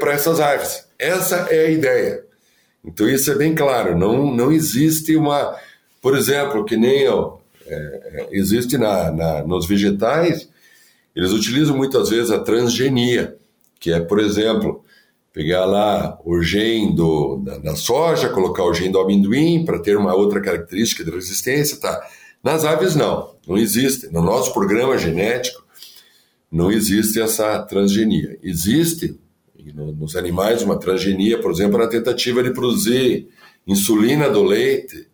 para 0.00 0.12
essas 0.12 0.40
aves. 0.40 0.86
Essa 0.98 1.48
é 1.50 1.66
a 1.66 1.70
ideia. 1.70 2.24
Então 2.84 3.08
isso 3.08 3.30
é 3.30 3.34
bem 3.34 3.54
claro. 3.54 3.96
Não, 3.96 4.34
não 4.34 4.52
existe 4.52 5.16
uma, 5.16 5.56
por 6.00 6.16
exemplo, 6.16 6.64
que 6.64 6.76
nem 6.76 7.06
é, 7.06 7.10
é, 7.66 8.28
existe 8.32 8.76
na, 8.76 9.10
na, 9.10 9.42
nos 9.42 9.66
vegetais, 9.66 10.48
eles 11.14 11.30
utilizam 11.30 11.76
muitas 11.76 12.10
vezes 12.10 12.30
a 12.30 12.40
transgenia, 12.40 13.36
que 13.78 13.92
é, 13.92 14.00
por 14.00 14.18
exemplo, 14.18 14.84
pegar 15.32 15.64
lá 15.64 16.18
o 16.24 16.42
gene 16.42 16.94
do, 16.94 17.38
da, 17.38 17.58
da 17.58 17.76
soja, 17.76 18.28
colocar 18.28 18.64
o 18.64 18.74
gene 18.74 18.92
do 18.92 19.00
amendoim 19.00 19.64
para 19.64 19.78
ter 19.78 19.96
uma 19.96 20.14
outra 20.14 20.40
característica 20.40 21.04
de 21.04 21.10
resistência, 21.10 21.78
tá? 21.78 22.06
Nas 22.42 22.64
aves 22.64 22.94
não, 22.94 23.34
não 23.46 23.56
existe. 23.56 24.12
No 24.12 24.20
nosso 24.20 24.52
programa 24.52 24.98
genético 24.98 25.64
não 26.50 26.70
existe 26.70 27.20
essa 27.20 27.62
transgenia. 27.62 28.38
Existe 28.42 29.18
nos 29.74 30.16
animais 30.16 30.62
uma 30.62 30.78
transgenia, 30.78 31.40
por 31.40 31.50
exemplo, 31.50 31.78
na 31.78 31.86
tentativa 31.86 32.42
de 32.42 32.52
produzir 32.52 33.28
insulina 33.66 34.28
do 34.28 34.42
leite, 34.42 35.08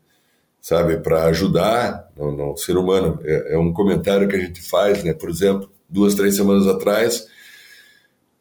sabe, 0.60 0.96
para 0.96 1.26
ajudar 1.26 2.10
no, 2.16 2.32
no, 2.32 2.56
ser 2.56 2.76
humano. 2.76 3.20
É, 3.22 3.54
é 3.54 3.58
um 3.58 3.72
comentário 3.72 4.26
que 4.26 4.34
a 4.34 4.40
gente 4.40 4.60
faz, 4.62 5.04
né? 5.04 5.12
Por 5.12 5.28
exemplo, 5.28 5.70
duas, 5.88 6.14
três 6.14 6.34
semanas 6.34 6.66
atrás, 6.66 7.26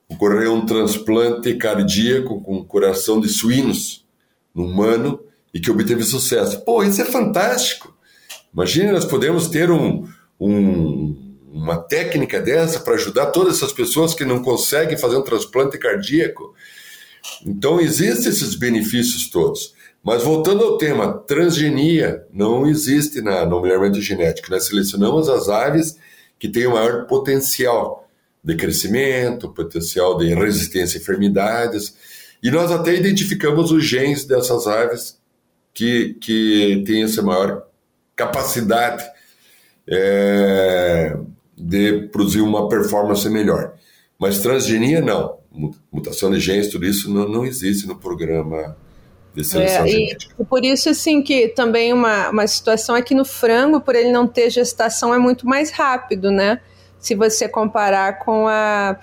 ocorreu 0.10 0.54
um 0.54 0.65
transplante 0.65 1.54
cardíaco 1.56 2.41
com 2.41 2.63
coração 2.63 3.20
de 3.20 3.28
suínos 3.28 4.06
no 4.54 4.65
humano 4.65 5.20
e 5.54 5.60
que 5.60 5.70
obteve 5.70 6.04
sucesso. 6.04 6.63
Pô, 6.63 6.84
isso 6.84 7.02
é 7.02 7.06
fantástico. 7.06 7.96
Imagine 8.54 8.91
nós 8.91 9.06
podemos 9.06 9.48
ter 9.48 9.70
um, 9.70 10.08
um, 10.39 11.36
uma 11.52 11.78
técnica 11.78 12.39
dessa 12.39 12.80
para 12.80 12.96
ajudar 12.96 13.28
todas 13.28 13.58
essas 13.58 13.74
pessoas 13.74 14.13
que 14.13 14.26
não 14.26 14.41
conseguem 14.41 14.98
fazer 14.98 15.17
um 15.17 15.24
transplante 15.24 15.78
cardíaco. 15.78 16.56
Então, 17.46 17.80
existem 17.80 18.30
esses 18.30 18.56
benefícios 18.56 19.30
todos. 19.30 19.76
Mas 20.04 20.24
voltando 20.24 20.63
ao 20.63 20.78
tema, 20.78 21.17
transgenia 21.28 22.26
não 22.32 22.65
existe 22.65 23.22
na, 23.22 23.46
no 23.46 23.62
melhoramento 23.62 24.00
genético. 24.00 24.50
Nós 24.50 24.65
selecionamos 24.65 25.28
as 25.28 25.50
aves 25.50 25.98
que 26.39 26.48
têm 26.48 26.65
o 26.65 26.72
maior 26.72 27.08
potencial 27.08 28.07
de 28.43 28.56
crescimento, 28.56 29.50
potencial 29.50 30.17
de 30.17 30.34
resistência 30.34 30.97
a 30.97 31.02
enfermidades, 31.02 31.95
e 32.41 32.52
nós 32.52 32.71
até 32.71 32.95
identificamos 32.95 33.71
os 33.71 33.84
genes 33.84 34.26
dessas 34.26 34.67
aves 34.67 35.17
que, 35.73 36.15
que 36.21 36.84
têm 36.86 37.04
essa 37.04 37.21
maior 37.21 37.63
capacidade 38.15 39.04
é, 39.88 41.15
de 41.58 42.08
produzir 42.12 42.41
uma 42.41 42.67
performance 42.67 43.28
melhor. 43.30 43.73
Mas 44.19 44.39
transgenia, 44.39 45.02
não. 45.02 45.38
Mutação 45.91 46.32
de 46.32 46.39
genes, 46.39 46.69
tudo 46.69 46.86
isso 46.86 47.12
não, 47.12 47.28
não 47.28 47.45
existe 47.45 47.88
no 47.88 47.95
programa 47.95 48.76
de 49.34 49.43
seleção 49.43 49.86
é, 49.86 49.88
genética. 49.88 50.36
E 50.39 50.45
por 50.45 50.65
isso, 50.65 50.89
assim, 50.89 51.21
que 51.21 51.47
também 51.50 51.93
uma, 51.93 52.30
uma 52.30 52.47
situação 52.47 52.95
aqui 52.95 53.13
no 53.13 53.23
frango, 53.23 53.80
por 53.80 53.95
ele 53.95 54.12
não 54.12 54.28
ter 54.28 54.50
gestação, 54.50 55.13
é 55.13 55.19
muito 55.19 55.45
mais 55.45 55.71
rápido, 55.71 56.32
né? 56.32 56.60
Se 56.99 57.15
você 57.15 57.47
comparar 57.47 58.19
com 58.19 58.47
a 58.47 58.97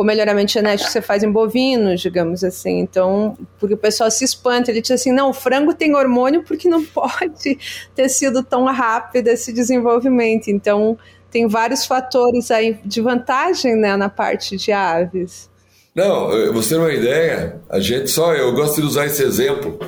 com 0.00 0.04
o 0.04 0.06
melhoramento 0.06 0.50
genético 0.52 0.86
que 0.86 0.92
você 0.92 1.02
faz 1.02 1.22
em 1.22 1.30
bovinos, 1.30 2.00
digamos 2.00 2.42
assim. 2.42 2.78
Então, 2.78 3.36
porque 3.58 3.74
o 3.74 3.76
pessoal 3.76 4.10
se 4.10 4.24
espanta, 4.24 4.70
ele 4.70 4.80
diz 4.80 4.92
assim, 4.92 5.12
não, 5.12 5.28
o 5.28 5.34
frango 5.34 5.74
tem 5.74 5.94
hormônio 5.94 6.42
porque 6.42 6.70
não 6.70 6.82
pode 6.88 7.58
ter 7.94 8.08
sido 8.08 8.42
tão 8.42 8.64
rápido 8.64 9.28
esse 9.28 9.52
desenvolvimento. 9.52 10.48
Então, 10.48 10.96
tem 11.30 11.46
vários 11.46 11.84
fatores 11.84 12.50
aí 12.50 12.78
de 12.82 13.02
vantagem 13.02 13.76
né, 13.76 13.94
na 13.94 14.08
parte 14.08 14.56
de 14.56 14.72
aves. 14.72 15.50
Não, 15.94 16.28
você 16.52 16.70
tem 16.70 16.78
uma 16.78 16.94
ideia, 16.94 17.60
a 17.68 17.78
gente 17.78 18.08
só, 18.08 18.32
eu 18.32 18.54
gosto 18.54 18.80
de 18.80 18.86
usar 18.86 19.04
esse 19.04 19.22
exemplo. 19.22 19.78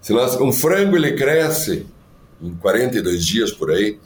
Se 0.00 0.12
nós, 0.12 0.36
um 0.40 0.52
frango 0.52 0.94
ele 0.94 1.16
cresce 1.16 1.84
em 2.40 2.54
42 2.54 3.26
dias 3.26 3.50
por 3.50 3.72
aí, 3.72 3.98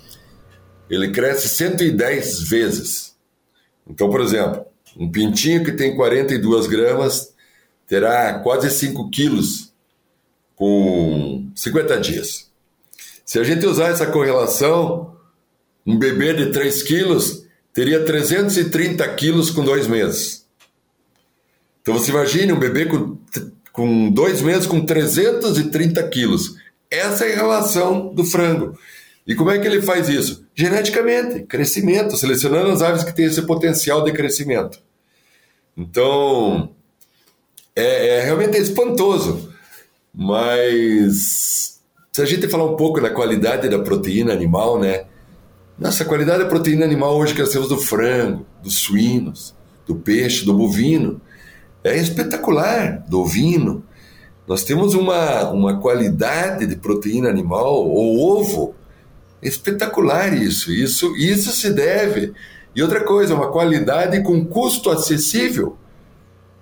ele 0.95 1.11
cresce 1.11 1.49
110 1.49 2.49
vezes. 2.49 3.17
Então, 3.89 4.11
por 4.11 4.21
exemplo, 4.21 4.65
um 4.97 5.11
pintinho 5.11 5.65
que 5.65 5.73
tem 5.73 5.97
42 5.97 6.67
gramas 6.67 7.33
terá 7.87 8.39
quase 8.41 8.71
5 8.71 9.11
quilos 9.11 9.73
com 10.55 11.51
50 11.55 11.99
dias. 11.99 12.51
Se 13.25 13.39
a 13.39 13.45
gente 13.45 13.65
usar 13.67 13.89
essa 13.89 14.07
correlação, 14.07 15.17
um 15.87 15.99
bebê 15.99 16.35
de 16.35 16.53
3 16.53 16.83
quilos 16.83 17.47
teria 17.73 18.05
330 18.05 19.09
quilos 19.15 19.51
com 19.51 19.65
dois 19.65 19.87
meses. 19.87 20.47
Então 21.81 21.95
você 21.95 22.11
imagine 22.11 22.53
um 22.53 22.59
bebê 22.59 22.85
com, 22.85 23.19
com 23.73 24.11
dois 24.11 24.43
meses 24.43 24.67
com 24.67 24.85
330 24.85 26.03
quilos. 26.09 26.57
Essa 26.91 27.25
é 27.25 27.33
a 27.33 27.37
relação 27.37 28.13
do 28.15 28.25
frango. 28.25 28.79
E 29.27 29.35
como 29.35 29.51
é 29.51 29.59
que 29.59 29.67
ele 29.67 29.81
faz 29.81 30.09
isso? 30.09 30.45
Geneticamente, 30.55 31.45
crescimento, 31.45 32.17
selecionando 32.17 32.71
as 32.71 32.83
aves 32.83 33.05
que 33.05 33.15
têm 33.15 33.27
esse 33.27 33.43
potencial 33.43 34.03
de 34.03 34.13
crescimento. 34.13 34.79
Então, 35.77 36.71
é, 37.75 38.19
é 38.19 38.25
realmente 38.25 38.59
espantoso. 38.59 39.53
Mas 40.15 41.81
se 42.13 42.21
a 42.21 42.25
gente 42.27 42.49
falar 42.49 42.65
um 42.65 42.77
pouco 42.77 43.01
da 43.01 43.11
qualidade 43.11 43.69
da 43.69 43.79
proteína 43.79 44.33
animal, 44.33 44.79
né? 44.79 45.07
Nossa, 45.79 46.03
a 46.03 46.07
qualidade 46.07 46.43
da 46.43 46.49
proteína 46.49 46.85
animal 46.85 47.17
hoje 47.17 47.33
que 47.33 47.41
nós 47.41 47.51
temos 47.51 47.69
do 47.69 47.79
frango, 47.79 48.45
dos 48.63 48.75
suínos, 48.75 49.55
do 49.87 49.95
peixe, 49.97 50.45
do 50.45 50.53
bovino, 50.53 51.21
é 51.83 51.97
espetacular, 51.97 53.03
do 53.09 53.21
ovino. 53.21 53.83
Nós 54.47 54.63
temos 54.65 54.95
uma, 54.95 55.51
uma 55.51 55.81
qualidade 55.81 56.67
de 56.67 56.77
proteína 56.77 57.31
animal, 57.31 57.87
o 57.87 58.39
ovo, 58.39 58.75
espetacular 59.43 60.33
isso. 60.33 60.73
Isso, 60.73 61.15
isso 61.17 61.51
se 61.53 61.71
deve. 61.73 62.33
E 62.75 62.83
outra 62.83 63.05
coisa, 63.05 63.35
uma 63.35 63.51
qualidade 63.51 64.23
com 64.23 64.45
custo 64.45 64.91
acessível, 64.91 65.77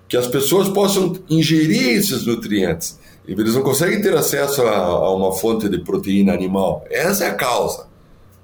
que 0.08 0.16
as 0.16 0.26
pessoas 0.26 0.68
possam 0.68 1.14
ingerir 1.28 1.98
esses 1.98 2.26
nutrientes. 2.26 2.98
Eles 3.26 3.54
não 3.54 3.62
conseguem 3.62 4.00
ter 4.00 4.16
acesso 4.16 4.62
a, 4.62 4.76
a 4.76 5.14
uma 5.14 5.32
fonte 5.32 5.68
de 5.68 5.78
proteína 5.78 6.32
animal. 6.32 6.84
Essa 6.90 7.26
é 7.26 7.28
a 7.28 7.34
causa. 7.34 7.86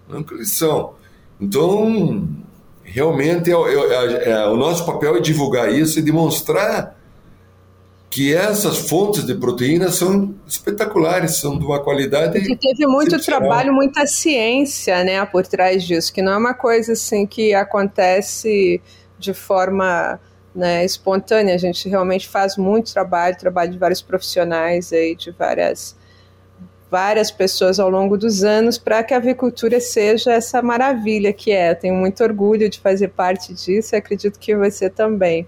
Não 0.09 0.25
eles 0.31 0.53
são. 0.53 0.94
Então, 1.40 2.29
realmente, 2.85 3.51
é, 3.51 3.55
é, 3.55 4.31
é, 4.31 4.46
o 4.46 4.57
nosso 4.57 4.87
papel 4.87 5.16
é 5.16 5.20
divulgar 5.20 5.72
isso 5.72 5.99
e 5.99 6.03
demonstrar 6.03 6.95
que 8.09 8.35
essas 8.35 8.79
fontes 8.79 9.25
de 9.25 9.35
proteína 9.35 9.90
são 9.90 10.35
espetaculares, 10.47 11.37
são 11.37 11.59
de 11.59 11.64
uma 11.64 11.83
qualidade. 11.83 12.40
Que 12.40 12.57
teve 12.57 12.87
muito 12.87 13.19
trabalho, 13.21 13.73
muita 13.73 14.07
ciência, 14.07 15.03
né, 15.05 15.25
por 15.27 15.47
trás 15.47 15.85
disso, 15.85 16.12
que 16.12 16.23
não 16.23 16.33
é 16.33 16.37
uma 16.37 16.55
coisa 16.55 16.92
assim 16.92 17.27
que 17.27 17.53
acontece 17.55 18.81
de 19.19 19.35
forma 19.35 20.21
né, 20.55 20.85
espontânea. 20.85 21.55
A 21.55 21.59
gente 21.59 21.88
realmente 21.88 22.29
faz 22.29 22.57
muito 22.57 22.92
trabalho, 22.92 23.37
trabalho 23.37 23.73
de 23.73 23.79
vários 23.79 24.01
profissionais 24.01 24.92
aí, 24.92 25.14
de 25.14 25.31
várias 25.31 25.97
várias 26.88 27.33
pessoas 27.33 27.81
ao 27.81 27.90
longo 27.90 28.16
dos 28.16 28.45
anos 28.45 28.79
para 28.79 29.03
que 29.03 29.12
a 29.12 29.16
avicultura 29.16 29.81
seja 29.81 30.33
essa 30.33 30.62
maravilha 30.62 31.33
que 31.33 31.51
é. 31.51 31.73
Eu 31.73 31.77
tenho 31.77 31.95
muito 31.95 32.23
orgulho 32.23 32.71
de 32.71 32.79
fazer 32.79 33.09
parte 33.09 33.53
disso 33.53 33.95
e 33.95 33.97
acredito 33.97 34.38
que 34.38 34.57
você 34.57 34.88
também. 34.88 35.47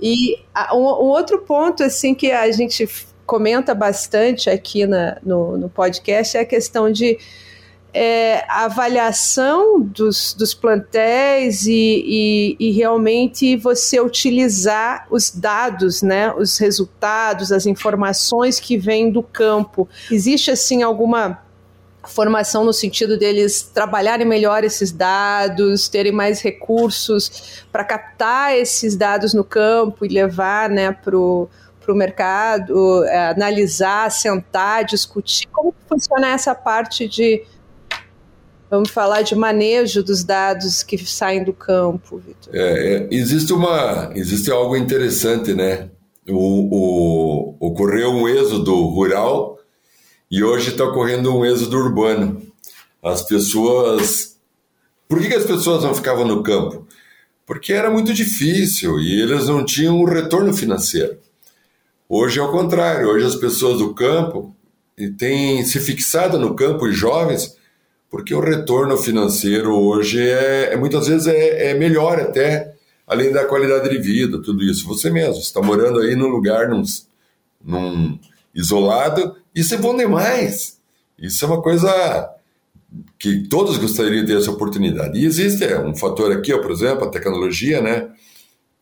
E 0.00 0.38
um, 0.72 0.78
um, 0.78 1.08
outro 1.08 1.38
ponto 1.40 1.82
assim 1.82 2.14
que 2.14 2.30
a 2.30 2.50
gente 2.50 2.88
comenta 3.26 3.74
bastante 3.74 4.50
aqui 4.50 4.86
na, 4.86 5.18
no, 5.22 5.56
no 5.56 5.68
podcast 5.68 6.36
é 6.36 6.40
a 6.40 6.44
questão 6.44 6.90
de 6.90 7.18
é, 7.92 8.44
avaliação 8.48 9.80
dos, 9.80 10.32
dos 10.34 10.54
plantéis 10.54 11.66
e, 11.66 12.04
e, 12.06 12.56
e, 12.58 12.70
realmente 12.72 13.56
você 13.56 14.00
utilizar 14.00 15.06
os 15.10 15.30
dados, 15.30 16.00
né, 16.00 16.32
os 16.32 16.58
resultados, 16.58 17.50
as 17.50 17.66
informações 17.66 18.60
que 18.60 18.76
vêm 18.76 19.10
do 19.10 19.22
campo. 19.22 19.88
Existe 20.10 20.50
assim 20.50 20.82
alguma 20.82 21.42
formação 22.08 22.64
no 22.64 22.72
sentido 22.72 23.18
deles 23.18 23.62
trabalharem 23.62 24.26
melhor 24.26 24.64
esses 24.64 24.90
dados, 24.90 25.88
terem 25.88 26.12
mais 26.12 26.40
recursos 26.40 27.62
para 27.70 27.84
captar 27.84 28.56
esses 28.56 28.96
dados 28.96 29.34
no 29.34 29.44
campo 29.44 30.04
e 30.04 30.08
levar 30.08 30.70
né, 30.70 30.92
para 30.92 31.16
o 31.16 31.48
mercado, 31.88 33.04
é, 33.04 33.30
analisar, 33.30 34.10
sentar, 34.10 34.84
discutir. 34.84 35.46
Como 35.52 35.74
funciona 35.88 36.28
essa 36.28 36.54
parte 36.54 37.06
de, 37.06 37.42
vamos 38.70 38.90
falar, 38.90 39.22
de 39.22 39.34
manejo 39.34 40.02
dos 40.02 40.24
dados 40.24 40.82
que 40.82 40.96
saem 40.98 41.44
do 41.44 41.52
campo, 41.52 42.18
Vitor? 42.18 42.54
É, 42.54 42.94
é, 42.94 43.08
existe, 43.10 43.52
uma, 43.52 44.10
existe 44.14 44.50
algo 44.50 44.76
interessante, 44.76 45.52
né? 45.52 45.90
O, 46.28 47.56
o, 47.58 47.66
ocorreu 47.66 48.10
um 48.10 48.28
êxodo 48.28 48.74
rural 48.86 49.59
e 50.30 50.44
hoje 50.44 50.70
está 50.70 50.84
ocorrendo 50.84 51.36
um 51.36 51.44
êxodo 51.44 51.76
urbano. 51.76 52.42
As 53.02 53.22
pessoas. 53.22 54.38
Por 55.08 55.20
que, 55.20 55.28
que 55.28 55.34
as 55.34 55.44
pessoas 55.44 55.82
não 55.82 55.94
ficavam 55.94 56.24
no 56.24 56.42
campo? 56.42 56.86
Porque 57.44 57.72
era 57.72 57.90
muito 57.90 58.14
difícil 58.14 59.00
e 59.00 59.20
eles 59.20 59.48
não 59.48 59.64
tinham 59.64 59.98
um 59.98 60.04
retorno 60.04 60.52
financeiro. 60.54 61.18
Hoje 62.08 62.38
é 62.38 62.42
o 62.42 62.52
contrário, 62.52 63.08
hoje 63.08 63.26
as 63.26 63.34
pessoas 63.34 63.78
do 63.78 63.92
campo 63.92 64.54
têm 65.18 65.64
se 65.64 65.80
fixado 65.80 66.38
no 66.38 66.54
campo 66.54 66.86
e 66.86 66.92
jovens, 66.92 67.56
porque 68.10 68.34
o 68.34 68.40
retorno 68.40 68.96
financeiro 68.96 69.74
hoje 69.74 70.20
é, 70.20 70.74
é 70.74 70.76
muitas 70.76 71.06
vezes 71.06 71.26
é, 71.26 71.70
é, 71.70 71.74
melhor 71.74 72.20
até, 72.20 72.74
além 73.06 73.32
da 73.32 73.44
qualidade 73.44 73.88
de 73.88 73.98
vida, 73.98 74.42
tudo 74.42 74.62
isso. 74.62 74.86
Você 74.86 75.10
mesmo 75.10 75.40
está 75.40 75.62
morando 75.62 76.00
aí 76.00 76.14
num 76.14 76.28
lugar 76.28 76.68
num, 76.68 76.82
num 77.64 78.18
isolado 78.54 79.36
isso 79.54 79.74
é 79.74 79.78
bom 79.78 79.96
demais. 79.96 80.78
Isso 81.18 81.44
é 81.44 81.48
uma 81.48 81.60
coisa 81.60 82.30
que 83.18 83.48
todos 83.48 83.78
gostariam 83.78 84.24
de 84.24 84.32
ter 84.32 84.38
essa 84.38 84.50
oportunidade. 84.50 85.18
E 85.18 85.24
existe 85.24 85.64
é, 85.64 85.78
um 85.78 85.94
fator 85.94 86.32
aqui, 86.32 86.56
por 86.58 86.70
exemplo, 86.70 87.04
a 87.04 87.10
tecnologia, 87.10 87.80
né? 87.80 88.10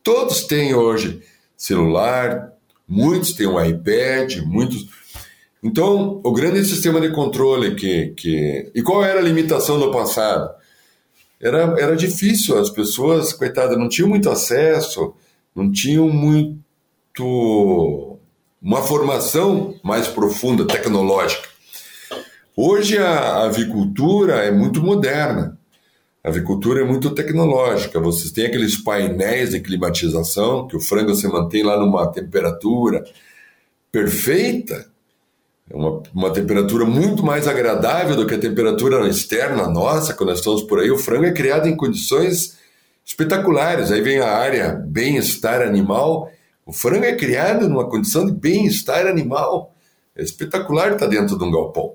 Todos 0.03 0.45
têm 0.45 0.75
hoje 0.75 1.23
celular, 1.57 2.53
muitos 2.87 3.33
têm 3.33 3.47
um 3.47 3.63
iPad, 3.63 4.39
muitos. 4.47 4.87
Então, 5.63 6.21
o 6.23 6.33
grande 6.33 6.65
sistema 6.65 7.01
de 7.01 7.11
controle 7.11 7.75
que, 7.75 8.09
que. 8.09 8.71
E 8.75 8.83
qual 8.83 9.05
era 9.05 9.19
a 9.19 9.23
limitação 9.23 9.79
do 9.79 9.91
passado? 9.91 10.51
Era, 11.41 11.75
era 11.79 11.97
difícil, 11.97 12.59
as 12.59 12.71
pessoas, 12.71 13.33
coitadas, 13.33 13.79
não 13.79 13.89
tinham 13.89 14.09
muito 14.09 14.29
acesso, 14.29 15.15
não 15.55 15.71
tinham 15.71 16.09
muito 16.09 18.18
uma 18.61 18.83
formação 18.83 19.75
mais 19.83 20.09
profunda, 20.09 20.67
tecnológica. 20.67 21.49
Hoje 22.57 22.99
a 22.99 23.45
avicultura 23.45 24.45
é 24.45 24.51
muito 24.51 24.83
moderna. 24.83 25.59
A 26.25 26.29
avicultura 26.29 26.81
é 26.81 26.85
muito 26.85 27.11
tecnológica. 27.11 28.01
Vocês 28.01 28.33
têm 28.33 28.47
aqueles 28.47 28.77
painéis 28.77 29.51
de 29.51 29.61
climatização 29.61 30.67
que 30.67 30.77
o 30.77 30.81
frango 30.81 31.15
se 31.15 31.29
mantém 31.29 31.63
lá 31.63 31.79
numa 31.79 32.11
temperatura 32.11 33.05
perfeita, 33.93 34.91
é 35.71 35.77
uma, 35.77 36.03
uma 36.15 36.33
temperatura 36.33 36.85
muito 36.85 37.23
mais 37.23 37.47
agradável 37.47 38.17
do 38.17 38.27
que 38.27 38.35
a 38.35 38.39
temperatura 38.39 39.07
externa 39.07 39.69
nossa, 39.69 40.15
quando 40.15 40.31
nós 40.31 40.39
estamos 40.39 40.63
por 40.63 40.81
aí. 40.81 40.91
O 40.91 40.99
frango 40.99 41.27
é 41.27 41.33
criado 41.33 41.69
em 41.69 41.77
condições 41.77 42.59
espetaculares. 43.05 43.91
Aí 43.91 44.01
vem 44.01 44.19
a 44.19 44.31
área 44.31 44.71
bem-estar 44.71 45.61
animal. 45.61 46.31
O 46.69 46.73
frango 46.73 47.07
é 47.07 47.17
criado 47.17 47.67
numa 47.67 47.89
condição 47.89 48.27
de 48.27 48.33
bem-estar 48.33 49.07
animal. 49.07 49.75
É 50.15 50.23
espetacular 50.23 50.93
estar 50.93 51.07
dentro 51.07 51.39
de 51.39 51.43
um 51.43 51.51
galpão. 51.51 51.95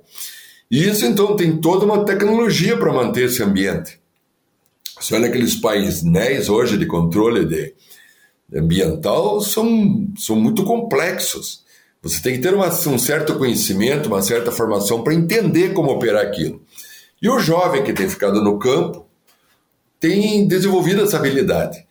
E 0.72 0.90
isso 0.90 1.06
então 1.06 1.36
tem 1.36 1.62
toda 1.62 1.86
uma 1.86 2.04
tecnologia 2.04 2.76
para 2.76 2.92
manter 2.92 3.26
esse 3.26 3.44
ambiente. 3.44 4.00
Você 5.00 5.14
olha 5.14 5.28
aqueles 5.28 5.54
painéis 5.54 6.50
hoje 6.50 6.76
de 6.76 6.88
controle 6.88 7.46
de 7.46 7.76
ambiental, 8.52 9.42
são, 9.42 10.12
são 10.18 10.38
muito 10.38 10.64
complexos. 10.64 11.64
Você 12.02 12.20
tem 12.20 12.34
que 12.34 12.42
ter 12.42 12.56
uma, 12.56 12.70
um 12.70 12.98
certo 12.98 13.36
conhecimento, 13.38 14.08
uma 14.08 14.24
certa 14.24 14.52
formação 14.52 15.04
para 15.04 15.14
entender 15.14 15.74
como 15.74 15.92
operar 15.92 16.26
aquilo. 16.26 16.60
E 17.22 17.30
o 17.30 17.38
jovem 17.38 17.84
que 17.84 17.94
tem 17.94 18.10
ficado 18.10 18.44
no 18.44 18.58
campo 18.58 19.06
tem 20.00 20.48
desenvolvido 20.48 21.04
essa 21.04 21.18
habilidade. 21.18 21.86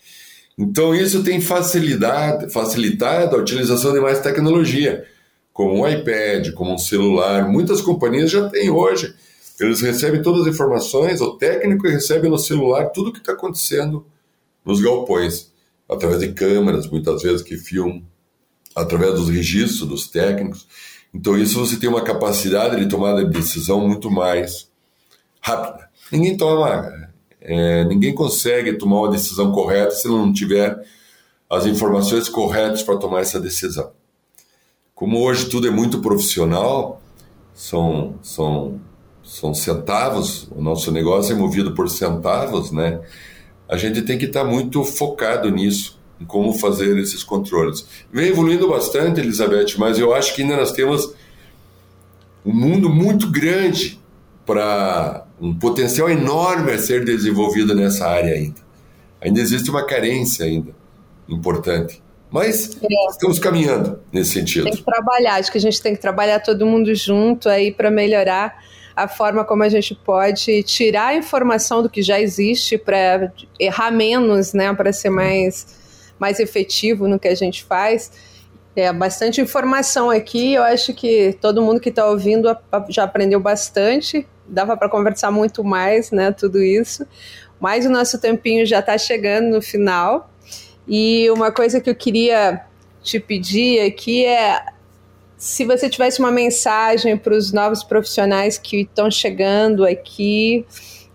Então 0.58 0.94
isso 0.94 1.22
tem 1.22 1.40
facilidade, 1.40 2.52
facilitado 2.52 3.36
a 3.36 3.38
utilização 3.38 3.92
de 3.92 4.00
mais 4.00 4.20
tecnologia 4.20 5.04
como 5.52 5.82
um 5.82 5.88
iPad, 5.88 6.52
como 6.52 6.74
um 6.74 6.78
celular. 6.78 7.48
Muitas 7.48 7.80
companhias 7.80 8.30
já 8.30 8.48
têm 8.48 8.70
hoje. 8.70 9.14
Eles 9.60 9.80
recebem 9.80 10.22
todas 10.22 10.42
as 10.46 10.54
informações, 10.54 11.20
o 11.20 11.36
técnico 11.36 11.86
recebe 11.86 12.28
no 12.28 12.38
celular 12.38 12.86
tudo 12.86 13.10
o 13.10 13.12
que 13.12 13.18
está 13.18 13.32
acontecendo 13.32 14.04
nos 14.64 14.80
galpões, 14.80 15.52
através 15.88 16.20
de 16.20 16.32
câmeras, 16.32 16.88
muitas 16.88 17.22
vezes 17.22 17.42
que 17.42 17.56
filmam, 17.56 18.02
através 18.74 19.14
dos 19.14 19.28
registros 19.28 19.88
dos 19.88 20.08
técnicos. 20.08 20.66
Então, 21.14 21.36
isso 21.38 21.58
você 21.58 21.76
tem 21.76 21.88
uma 21.88 22.02
capacidade 22.02 22.76
de 22.76 22.88
tomada 22.88 23.24
de 23.24 23.30
decisão 23.30 23.86
muito 23.86 24.10
mais 24.10 24.68
rápida. 25.40 25.88
Ninguém 26.10 26.36
toma, 26.36 27.10
é, 27.44 27.84
ninguém 27.84 28.14
consegue 28.14 28.74
tomar 28.74 29.00
uma 29.00 29.10
decisão 29.10 29.50
correta 29.52 29.90
se 29.90 30.06
não 30.06 30.32
tiver 30.32 30.80
as 31.50 31.66
informações 31.66 32.28
corretas 32.28 32.82
para 32.82 32.96
tomar 32.96 33.20
essa 33.20 33.40
decisão. 33.40 33.90
Como 34.94 35.20
hoje 35.20 35.48
tudo 35.48 35.66
é 35.66 35.70
muito 35.70 36.00
profissional, 36.00 37.02
são, 37.52 38.14
são, 38.22 38.80
são 39.22 39.52
centavos, 39.52 40.48
o 40.52 40.62
nosso 40.62 40.90
negócio 40.92 41.34
é 41.34 41.36
movido 41.36 41.74
por 41.74 41.90
centavos, 41.90 42.70
né? 42.70 43.00
A 43.68 43.76
gente 43.76 44.02
tem 44.02 44.16
que 44.16 44.26
estar 44.26 44.44
tá 44.44 44.46
muito 44.48 44.84
focado 44.84 45.50
nisso, 45.50 45.98
em 46.20 46.24
como 46.24 46.52
fazer 46.54 46.96
esses 46.98 47.24
controles. 47.24 47.86
Vem 48.12 48.28
evoluindo 48.28 48.68
bastante, 48.68 49.20
Elizabeth, 49.20 49.76
mas 49.78 49.98
eu 49.98 50.14
acho 50.14 50.34
que 50.34 50.42
ainda 50.42 50.56
nós 50.56 50.72
temos 50.72 51.12
um 52.44 52.52
mundo 52.52 52.88
muito 52.88 53.30
grande 53.30 54.00
para 54.46 55.26
um 55.40 55.54
potencial 55.54 56.08
enorme 56.08 56.72
a 56.72 56.78
ser 56.78 57.04
desenvolvido 57.04 57.74
nessa 57.74 58.06
área 58.06 58.34
ainda. 58.34 58.60
Ainda 59.20 59.40
existe 59.40 59.70
uma 59.70 59.86
carência 59.86 60.44
ainda 60.44 60.74
importante. 61.28 62.02
Mas 62.30 62.76
é. 62.82 63.10
estamos 63.10 63.38
caminhando 63.38 64.00
nesse 64.10 64.32
sentido. 64.32 64.64
Tem 64.64 64.72
que 64.72 64.82
trabalhar, 64.82 65.34
acho 65.34 65.52
que 65.52 65.58
a 65.58 65.60
gente 65.60 65.82
tem 65.82 65.94
que 65.94 66.00
trabalhar 66.00 66.40
todo 66.40 66.64
mundo 66.64 66.94
junto 66.94 67.48
aí 67.48 67.70
para 67.70 67.90
melhorar 67.90 68.56
a 68.96 69.06
forma 69.08 69.44
como 69.44 69.62
a 69.62 69.68
gente 69.68 69.94
pode 69.94 70.62
tirar 70.62 71.08
a 71.08 71.14
informação 71.14 71.82
do 71.82 71.90
que 71.90 72.02
já 72.02 72.20
existe 72.20 72.78
para 72.78 73.32
errar 73.58 73.90
menos, 73.90 74.52
né, 74.52 74.72
para 74.74 74.92
ser 74.92 75.10
mais, 75.10 75.66
mais 76.18 76.40
efetivo 76.40 77.08
no 77.08 77.18
que 77.18 77.28
a 77.28 77.34
gente 77.34 77.64
faz. 77.64 78.10
É 78.74 78.90
bastante 78.90 79.40
informação 79.40 80.08
aqui, 80.08 80.54
eu 80.54 80.62
acho 80.62 80.94
que 80.94 81.36
todo 81.40 81.60
mundo 81.60 81.78
que 81.78 81.90
está 81.90 82.06
ouvindo 82.06 82.56
já 82.88 83.04
aprendeu 83.04 83.38
bastante, 83.38 84.26
dava 84.46 84.76
para 84.76 84.88
conversar 84.88 85.30
muito 85.30 85.62
mais, 85.62 86.10
né, 86.10 86.32
tudo 86.32 86.62
isso. 86.62 87.06
Mas 87.60 87.84
o 87.84 87.90
nosso 87.90 88.18
tempinho 88.18 88.64
já 88.64 88.78
está 88.80 88.96
chegando 88.96 89.48
no 89.48 89.62
final. 89.62 90.30
E 90.88 91.30
uma 91.30 91.52
coisa 91.52 91.80
que 91.80 91.88
eu 91.88 91.94
queria 91.94 92.64
te 93.02 93.20
pedir 93.20 93.80
aqui 93.80 94.24
é 94.24 94.64
se 95.36 95.64
você 95.64 95.90
tivesse 95.90 96.20
uma 96.20 96.30
mensagem 96.30 97.16
para 97.16 97.34
os 97.34 97.52
novos 97.52 97.82
profissionais 97.84 98.58
que 98.58 98.82
estão 98.82 99.10
chegando 99.10 99.84
aqui, 99.84 100.64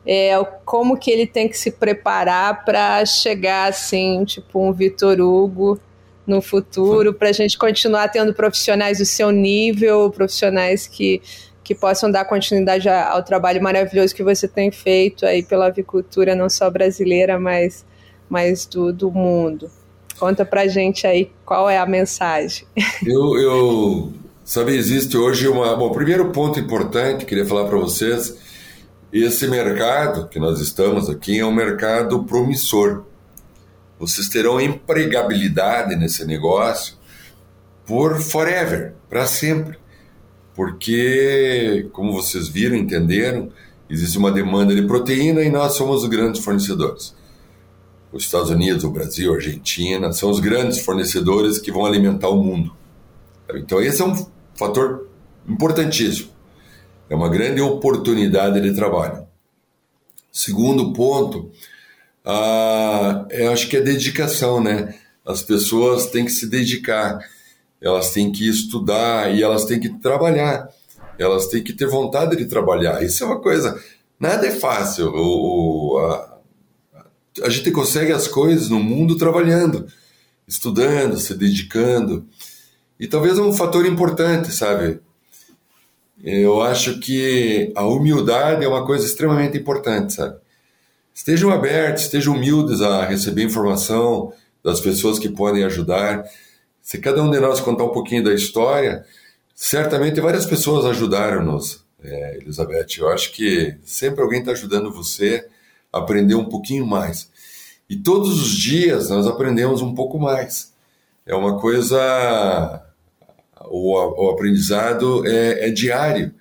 é, 0.06 0.32
como 0.64 0.98
que 0.98 1.10
ele 1.10 1.26
tem 1.26 1.48
que 1.50 1.58
se 1.58 1.72
preparar 1.72 2.64
para 2.66 3.06
chegar 3.06 3.70
assim, 3.70 4.24
tipo 4.26 4.60
um 4.60 4.72
Vitor 4.72 5.20
Hugo 5.20 5.80
no 6.28 6.42
futuro, 6.42 7.14
para 7.14 7.30
a 7.30 7.32
gente 7.32 7.58
continuar 7.58 8.10
tendo 8.10 8.34
profissionais 8.34 8.98
do 8.98 9.06
seu 9.06 9.32
nível, 9.32 10.12
profissionais 10.12 10.86
que, 10.86 11.22
que 11.64 11.74
possam 11.74 12.12
dar 12.12 12.26
continuidade 12.26 12.90
ao 12.90 13.24
trabalho 13.24 13.64
maravilhoso 13.64 14.14
que 14.14 14.24
você 14.24 14.48
tem 14.48 14.70
feito 14.70 15.26
aí 15.26 15.42
pela 15.42 15.68
avicultura, 15.68 16.36
não 16.36 16.50
só 16.50 16.70
brasileira, 16.70 17.40
mas 17.40 17.86
mas 18.30 18.66
do, 18.66 18.92
do 18.92 19.12
mundo. 19.12 19.70
Conta 20.20 20.44
pra 20.46 20.68
gente 20.68 21.06
aí 21.06 21.32
qual 21.46 21.70
é 21.70 21.78
a 21.78 21.86
mensagem. 21.86 22.68
Eu, 23.06 23.38
eu 23.38 24.14
sabe, 24.44 24.76
existe 24.76 25.16
hoje 25.16 25.48
uma. 25.48 25.76
Bom, 25.76 25.92
primeiro 25.92 26.32
ponto 26.32 26.60
importante, 26.60 27.26
queria 27.26 27.46
falar 27.46 27.66
para 27.66 27.78
vocês: 27.78 28.36
esse 29.14 29.48
mercado 29.48 30.28
que 30.28 30.40
nós 30.40 30.60
estamos 30.60 31.10
aqui 31.10 31.40
é 31.40 31.46
um 31.46 31.54
mercado 31.54 32.24
promissor. 32.24 33.04
Vocês 34.00 34.30
terão 34.30 34.62
empregabilidade 34.62 35.96
nesse 35.96 36.26
negócio 36.26 36.96
por 37.86 38.20
forever, 38.20 38.94
para 39.10 39.26
sempre. 39.26 39.78
Porque, 40.56 41.88
como 41.92 42.14
vocês 42.14 42.48
viram, 42.48 42.76
entenderam, 42.76 43.52
existe 43.90 44.18
uma 44.18 44.32
demanda 44.32 44.76
de 44.76 44.84
proteína 44.84 45.42
e 45.42 45.50
nós 45.50 45.74
somos 45.74 46.04
os 46.04 46.10
grandes 46.10 46.44
fornecedores 46.44 47.16
os 48.12 48.24
Estados 48.24 48.50
Unidos, 48.50 48.84
o 48.84 48.90
Brasil, 48.90 49.32
a 49.32 49.36
Argentina, 49.36 50.12
são 50.14 50.30
os 50.30 50.40
grandes 50.40 50.80
fornecedores 50.80 51.60
que 51.60 51.72
vão 51.72 51.86
alimentar 51.86 52.30
o 52.30 52.42
mundo. 52.42 52.74
Então, 53.54 53.82
esse 53.82 54.02
é 54.02 54.06
um 54.06 54.28
fator 54.56 55.08
importantíssimo. 55.48 56.30
É 57.10 57.16
uma 57.16 57.30
grande 57.30 57.62
oportunidade 57.62 58.60
de 58.60 58.74
trabalho. 58.74 59.26
Segundo 60.32 60.94
ponto, 60.94 61.52
ah, 62.30 63.26
eu 63.30 63.54
acho 63.54 63.70
que 63.70 63.78
é 63.78 63.82
dedicação, 63.82 64.62
né? 64.62 64.94
As 65.26 65.42
pessoas 65.42 66.08
têm 66.08 66.26
que 66.26 66.32
se 66.32 66.46
dedicar, 66.50 67.20
elas 67.82 68.12
têm 68.12 68.34
que 68.34 68.50
estudar 68.50 69.34
e 69.34 69.42
elas 69.42 69.64
têm 69.64 69.80
que 69.80 69.88
trabalhar, 70.00 70.68
elas 71.18 71.48
têm 71.48 71.64
que 71.64 71.72
ter 71.72 71.88
vontade 71.88 72.36
de 72.36 72.46
trabalhar. 72.46 73.02
Isso 73.02 73.24
é 73.24 73.28
uma 73.28 73.40
coisa, 73.40 73.82
nada 74.20 74.46
é 74.46 74.52
fácil. 74.52 75.08
O, 75.08 75.94
o 75.94 75.98
a, 76.00 76.38
a 77.44 77.50
gente 77.50 77.72
consegue 77.72 78.12
as 78.12 78.28
coisas 78.28 78.68
no 78.68 78.80
mundo 78.80 79.16
trabalhando, 79.18 79.88
estudando, 80.46 81.18
se 81.18 81.34
dedicando. 81.34 82.28
E 83.00 83.08
talvez 83.08 83.38
é 83.38 83.42
um 83.42 83.54
fator 83.54 83.86
importante, 83.86 84.52
sabe? 84.52 85.00
Eu 86.22 86.62
acho 86.62 87.00
que 87.00 87.72
a 87.74 87.86
humildade 87.86 88.66
é 88.66 88.68
uma 88.68 88.86
coisa 88.86 89.06
extremamente 89.06 89.58
importante, 89.58 90.14
sabe? 90.14 90.36
Estejam 91.18 91.50
abertos, 91.50 92.04
estejam 92.04 92.36
humildes 92.36 92.80
a 92.80 93.04
receber 93.04 93.42
informação 93.42 94.32
das 94.64 94.80
pessoas 94.80 95.18
que 95.18 95.28
podem 95.28 95.64
ajudar. 95.64 96.24
Se 96.80 97.00
cada 97.00 97.24
um 97.24 97.32
de 97.32 97.40
nós 97.40 97.60
contar 97.60 97.86
um 97.86 97.92
pouquinho 97.92 98.24
da 98.24 98.32
história, 98.32 99.04
certamente 99.56 100.22
várias 100.22 100.46
pessoas 100.46 100.86
ajudaram-nos, 100.86 101.84
é, 102.04 102.38
Elizabeth. 102.38 103.00
Eu 103.00 103.10
acho 103.10 103.32
que 103.32 103.76
sempre 103.84 104.22
alguém 104.22 104.42
está 104.42 104.52
ajudando 104.52 104.94
você 104.94 105.48
aprender 105.92 106.36
um 106.36 106.46
pouquinho 106.46 106.86
mais. 106.86 107.32
E 107.90 107.96
todos 107.96 108.40
os 108.40 108.52
dias 108.52 109.10
nós 109.10 109.26
aprendemos 109.26 109.82
um 109.82 109.96
pouco 109.96 110.20
mais. 110.20 110.72
É 111.26 111.34
uma 111.34 111.60
coisa. 111.60 112.86
O, 113.66 113.96
o 113.96 114.30
aprendizado 114.30 115.28
é, 115.28 115.68
é, 115.68 115.72
diário, 115.72 116.32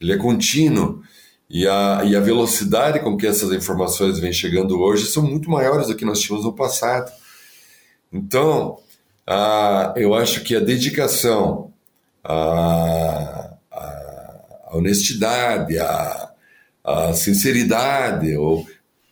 ele 0.00 0.14
é 0.14 0.16
contínuo. 0.16 1.02
E 1.54 1.68
a, 1.68 2.00
e 2.06 2.16
a 2.16 2.20
velocidade 2.20 2.98
com 3.00 3.14
que 3.14 3.26
essas 3.26 3.52
informações 3.52 4.18
vêm 4.18 4.32
chegando 4.32 4.80
hoje 4.80 5.04
são 5.04 5.22
muito 5.22 5.50
maiores 5.50 5.88
do 5.88 5.94
que 5.94 6.02
nós 6.02 6.18
tínhamos 6.18 6.46
no 6.46 6.54
passado. 6.54 7.12
Então, 8.10 8.78
a, 9.26 9.92
eu 9.94 10.14
acho 10.14 10.42
que 10.44 10.56
a 10.56 10.60
dedicação, 10.60 11.70
a, 12.24 13.50
a 13.70 14.70
honestidade, 14.72 15.78
a, 15.78 16.30
a 16.82 17.12
sinceridade, 17.12 18.34
ou, 18.34 18.66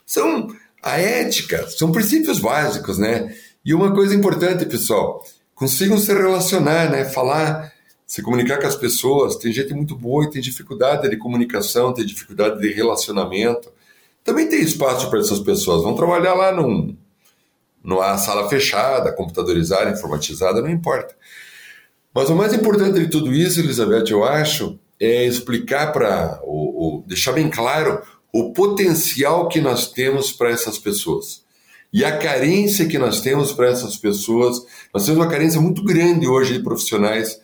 são 0.07 0.49
a 0.83 0.99
ética, 0.99 1.69
são 1.69 1.93
princípios 1.93 2.39
básicos, 2.39 2.97
né? 2.97 3.37
E 3.63 3.75
uma 3.75 3.93
coisa 3.93 4.15
importante, 4.15 4.65
pessoal, 4.65 5.23
consigam 5.55 5.99
se 5.99 6.11
relacionar, 6.11 6.91
né? 6.91 7.05
Falar, 7.05 7.70
se 8.11 8.23
comunicar 8.23 8.59
com 8.59 8.67
as 8.67 8.75
pessoas. 8.75 9.37
Tem 9.37 9.53
gente 9.53 9.73
muito 9.73 9.95
boa 9.95 10.25
e 10.25 10.31
tem 10.31 10.43
dificuldade 10.43 11.09
de 11.09 11.17
comunicação, 11.17 11.95
tem 11.95 12.05
dificuldade 12.05 12.61
de 12.61 12.73
relacionamento. 12.73 13.73
Também 14.25 14.49
tem 14.49 14.61
espaço 14.61 15.09
para 15.09 15.21
essas 15.21 15.39
pessoas. 15.39 15.85
Vão 15.85 15.95
trabalhar 15.95 16.35
lá 16.35 16.51
num, 16.51 16.97
numa 17.81 18.19
sala 18.19 18.49
fechada, 18.49 19.13
computadorizada, 19.13 19.93
informatizada, 19.93 20.61
não 20.61 20.69
importa. 20.69 21.15
Mas 22.13 22.29
o 22.29 22.35
mais 22.35 22.53
importante 22.53 22.99
de 22.99 23.07
tudo 23.07 23.33
isso, 23.33 23.61
Elizabeth, 23.61 24.11
eu 24.11 24.25
acho, 24.25 24.77
é 24.99 25.25
explicar 25.25 25.93
para, 25.93 26.41
deixar 27.07 27.31
bem 27.31 27.49
claro 27.49 28.03
o 28.33 28.53
potencial 28.53 29.47
que 29.47 29.61
nós 29.61 29.87
temos 29.87 30.33
para 30.33 30.51
essas 30.51 30.81
pessoas. 30.81 31.45
E 31.93 32.05
a 32.05 32.19
carência 32.19 32.89
que 32.89 32.99
nós 32.99 33.21
temos 33.21 33.53
para 33.53 33.69
essas 33.69 33.97
pessoas, 33.97 34.61
nós 34.93 35.07
temos 35.07 35.21
uma 35.21 35.31
carência 35.31 35.61
muito 35.61 35.85
grande 35.85 36.27
hoje 36.27 36.55
de 36.55 36.65
profissionais 36.65 37.39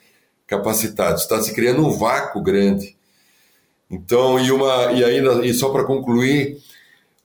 capacitados. 0.47 1.23
Está 1.23 1.41
se 1.43 1.53
criando 1.53 1.87
um 1.87 1.91
vácuo 1.97 2.43
grande. 2.43 2.97
Então, 3.91 4.39
e 4.39 4.51
uma 4.51 4.93
e 4.93 5.05
ainda 5.05 5.47
e 5.47 5.55
só 5.55 5.71
para 5.71 5.85
concluir, 5.85 6.59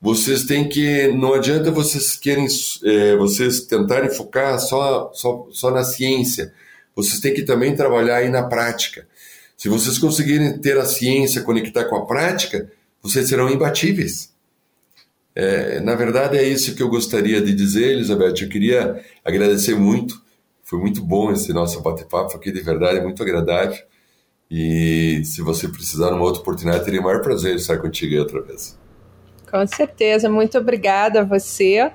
vocês 0.01 0.43
têm 0.45 0.67
que 0.67 1.07
não 1.09 1.33
adianta 1.33 1.71
vocês 1.71 2.15
querem 2.15 2.47
é, 2.83 3.15
vocês 3.15 3.61
tentarem 3.61 4.09
focar 4.09 4.59
só, 4.59 5.11
só 5.13 5.47
só 5.51 5.71
na 5.71 5.83
ciência. 5.83 6.53
Vocês 6.95 7.19
têm 7.19 7.33
que 7.33 7.43
também 7.43 7.75
trabalhar 7.75 8.17
aí 8.17 8.29
na 8.29 8.43
prática. 8.43 9.07
Se 9.57 9.69
vocês 9.69 9.97
conseguirem 9.97 10.57
ter 10.57 10.77
a 10.77 10.85
ciência 10.85 11.41
conectar 11.41 11.85
com 11.85 11.95
a 11.95 12.05
prática, 12.05 12.69
vocês 13.01 13.29
serão 13.29 13.49
imbatíveis. 13.49 14.31
É, 15.33 15.79
na 15.79 15.95
verdade, 15.95 16.37
é 16.37 16.43
isso 16.43 16.75
que 16.75 16.83
eu 16.83 16.89
gostaria 16.89 17.41
de 17.41 17.53
dizer, 17.53 17.93
Elizabeth. 17.93 18.41
Eu 18.41 18.49
queria 18.49 19.03
agradecer 19.23 19.75
muito. 19.75 20.21
Foi 20.71 20.79
muito 20.79 21.03
bom 21.03 21.33
esse 21.33 21.51
nosso 21.51 21.81
bate-papo 21.81 22.33
aqui, 22.37 22.49
de 22.49 22.61
verdade, 22.61 22.99
é 22.99 23.03
muito 23.03 23.21
agradável. 23.21 23.77
E 24.49 25.21
se 25.25 25.41
você 25.41 25.67
precisar 25.67 26.11
numa 26.11 26.23
outra 26.23 26.41
oportunidade, 26.41 26.85
teria 26.85 27.01
o 27.01 27.03
maior 27.03 27.21
prazer 27.21 27.55
de 27.55 27.61
estar 27.61 27.77
contigo 27.77 28.13
aí 28.13 28.19
outra 28.21 28.41
vez. 28.41 28.79
Com 29.51 29.67
certeza, 29.67 30.29
muito 30.29 30.57
obrigada 30.57 31.19
a 31.19 31.23
você. 31.25 31.91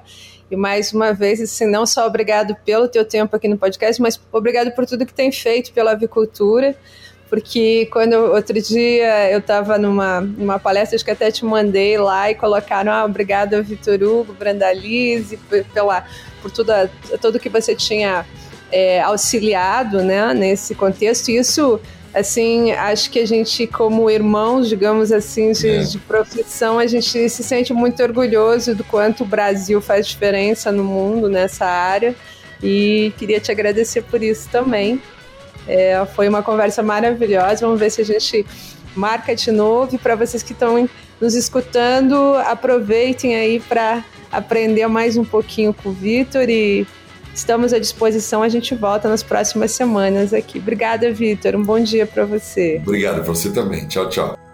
E 0.50 0.56
mais 0.56 0.92
uma 0.92 1.14
vez, 1.14 1.40
assim, 1.40 1.64
não 1.64 1.86
só 1.86 2.06
obrigado 2.06 2.54
pelo 2.66 2.86
teu 2.86 3.02
tempo 3.02 3.34
aqui 3.34 3.48
no 3.48 3.56
podcast, 3.56 4.00
mas 4.02 4.20
obrigado 4.30 4.70
por 4.72 4.84
tudo 4.84 5.06
que 5.06 5.14
tem 5.14 5.32
feito 5.32 5.72
pela 5.72 5.92
avicultura 5.92 6.76
porque 7.28 7.86
quando 7.86 8.12
outro 8.14 8.60
dia 8.60 9.30
eu 9.32 9.40
estava 9.40 9.76
numa, 9.78 10.20
numa 10.20 10.58
palestra, 10.60 10.94
acho 10.94 11.04
que 11.04 11.10
até 11.10 11.30
te 11.30 11.44
mandei 11.44 11.98
lá 11.98 12.30
e 12.30 12.36
colocaram, 12.36 12.92
ah, 12.92 13.04
obrigado 13.04 13.60
Vitor 13.64 14.00
Hugo, 14.00 14.32
Brandalize, 14.32 15.36
pela, 15.74 16.06
por 16.40 16.52
tudo, 16.52 16.72
tudo 17.20 17.40
que 17.40 17.48
você 17.48 17.74
tinha 17.74 18.24
é, 18.70 19.00
auxiliado 19.00 20.02
né, 20.02 20.32
nesse 20.34 20.74
contexto. 20.74 21.30
E 21.30 21.38
isso, 21.38 21.80
assim, 22.14 22.72
acho 22.72 23.10
que 23.10 23.18
a 23.18 23.26
gente, 23.26 23.66
como 23.66 24.10
irmãos, 24.10 24.68
digamos 24.68 25.12
assim, 25.12 25.52
de, 25.52 25.68
é. 25.68 25.82
de 25.82 25.98
profissão, 25.98 26.78
a 26.78 26.86
gente 26.86 27.28
se 27.28 27.42
sente 27.42 27.72
muito 27.72 28.02
orgulhoso 28.02 28.74
do 28.74 28.84
quanto 28.84 29.22
o 29.22 29.26
Brasil 29.26 29.80
faz 29.80 30.06
diferença 30.06 30.72
no 30.72 30.84
mundo 30.84 31.28
nessa 31.28 31.66
área. 31.66 32.14
E 32.62 33.12
queria 33.18 33.38
te 33.38 33.50
agradecer 33.50 34.02
por 34.02 34.22
isso 34.22 34.48
também. 34.50 35.00
É, 35.68 36.04
foi 36.14 36.28
uma 36.28 36.42
conversa 36.42 36.82
maravilhosa. 36.82 37.66
Vamos 37.66 37.78
ver 37.78 37.90
se 37.90 38.00
a 38.00 38.04
gente 38.04 38.46
marca 38.94 39.34
de 39.34 39.50
novo. 39.50 39.94
E 39.94 39.98
para 39.98 40.14
vocês 40.14 40.42
que 40.42 40.52
estão 40.52 40.88
nos 41.20 41.34
escutando, 41.34 42.34
aproveitem 42.46 43.36
aí 43.36 43.60
para 43.60 44.04
aprender 44.30 44.86
mais 44.86 45.16
um 45.16 45.24
pouquinho 45.24 45.72
com 45.72 45.90
o 45.90 45.92
Vitor 45.92 46.48
e 46.48 46.86
estamos 47.36 47.72
à 47.72 47.78
disposição. 47.78 48.42
A 48.42 48.48
gente 48.48 48.74
volta 48.74 49.08
nas 49.08 49.22
próximas 49.22 49.72
semanas 49.72 50.32
aqui. 50.32 50.58
Obrigada, 50.58 51.12
Vitor. 51.12 51.54
Um 51.54 51.62
bom 51.62 51.78
dia 51.78 52.06
para 52.06 52.24
você. 52.24 52.80
Obrigado 52.82 53.22
você 53.22 53.50
também. 53.50 53.86
Tchau, 53.86 54.08
tchau. 54.08 54.45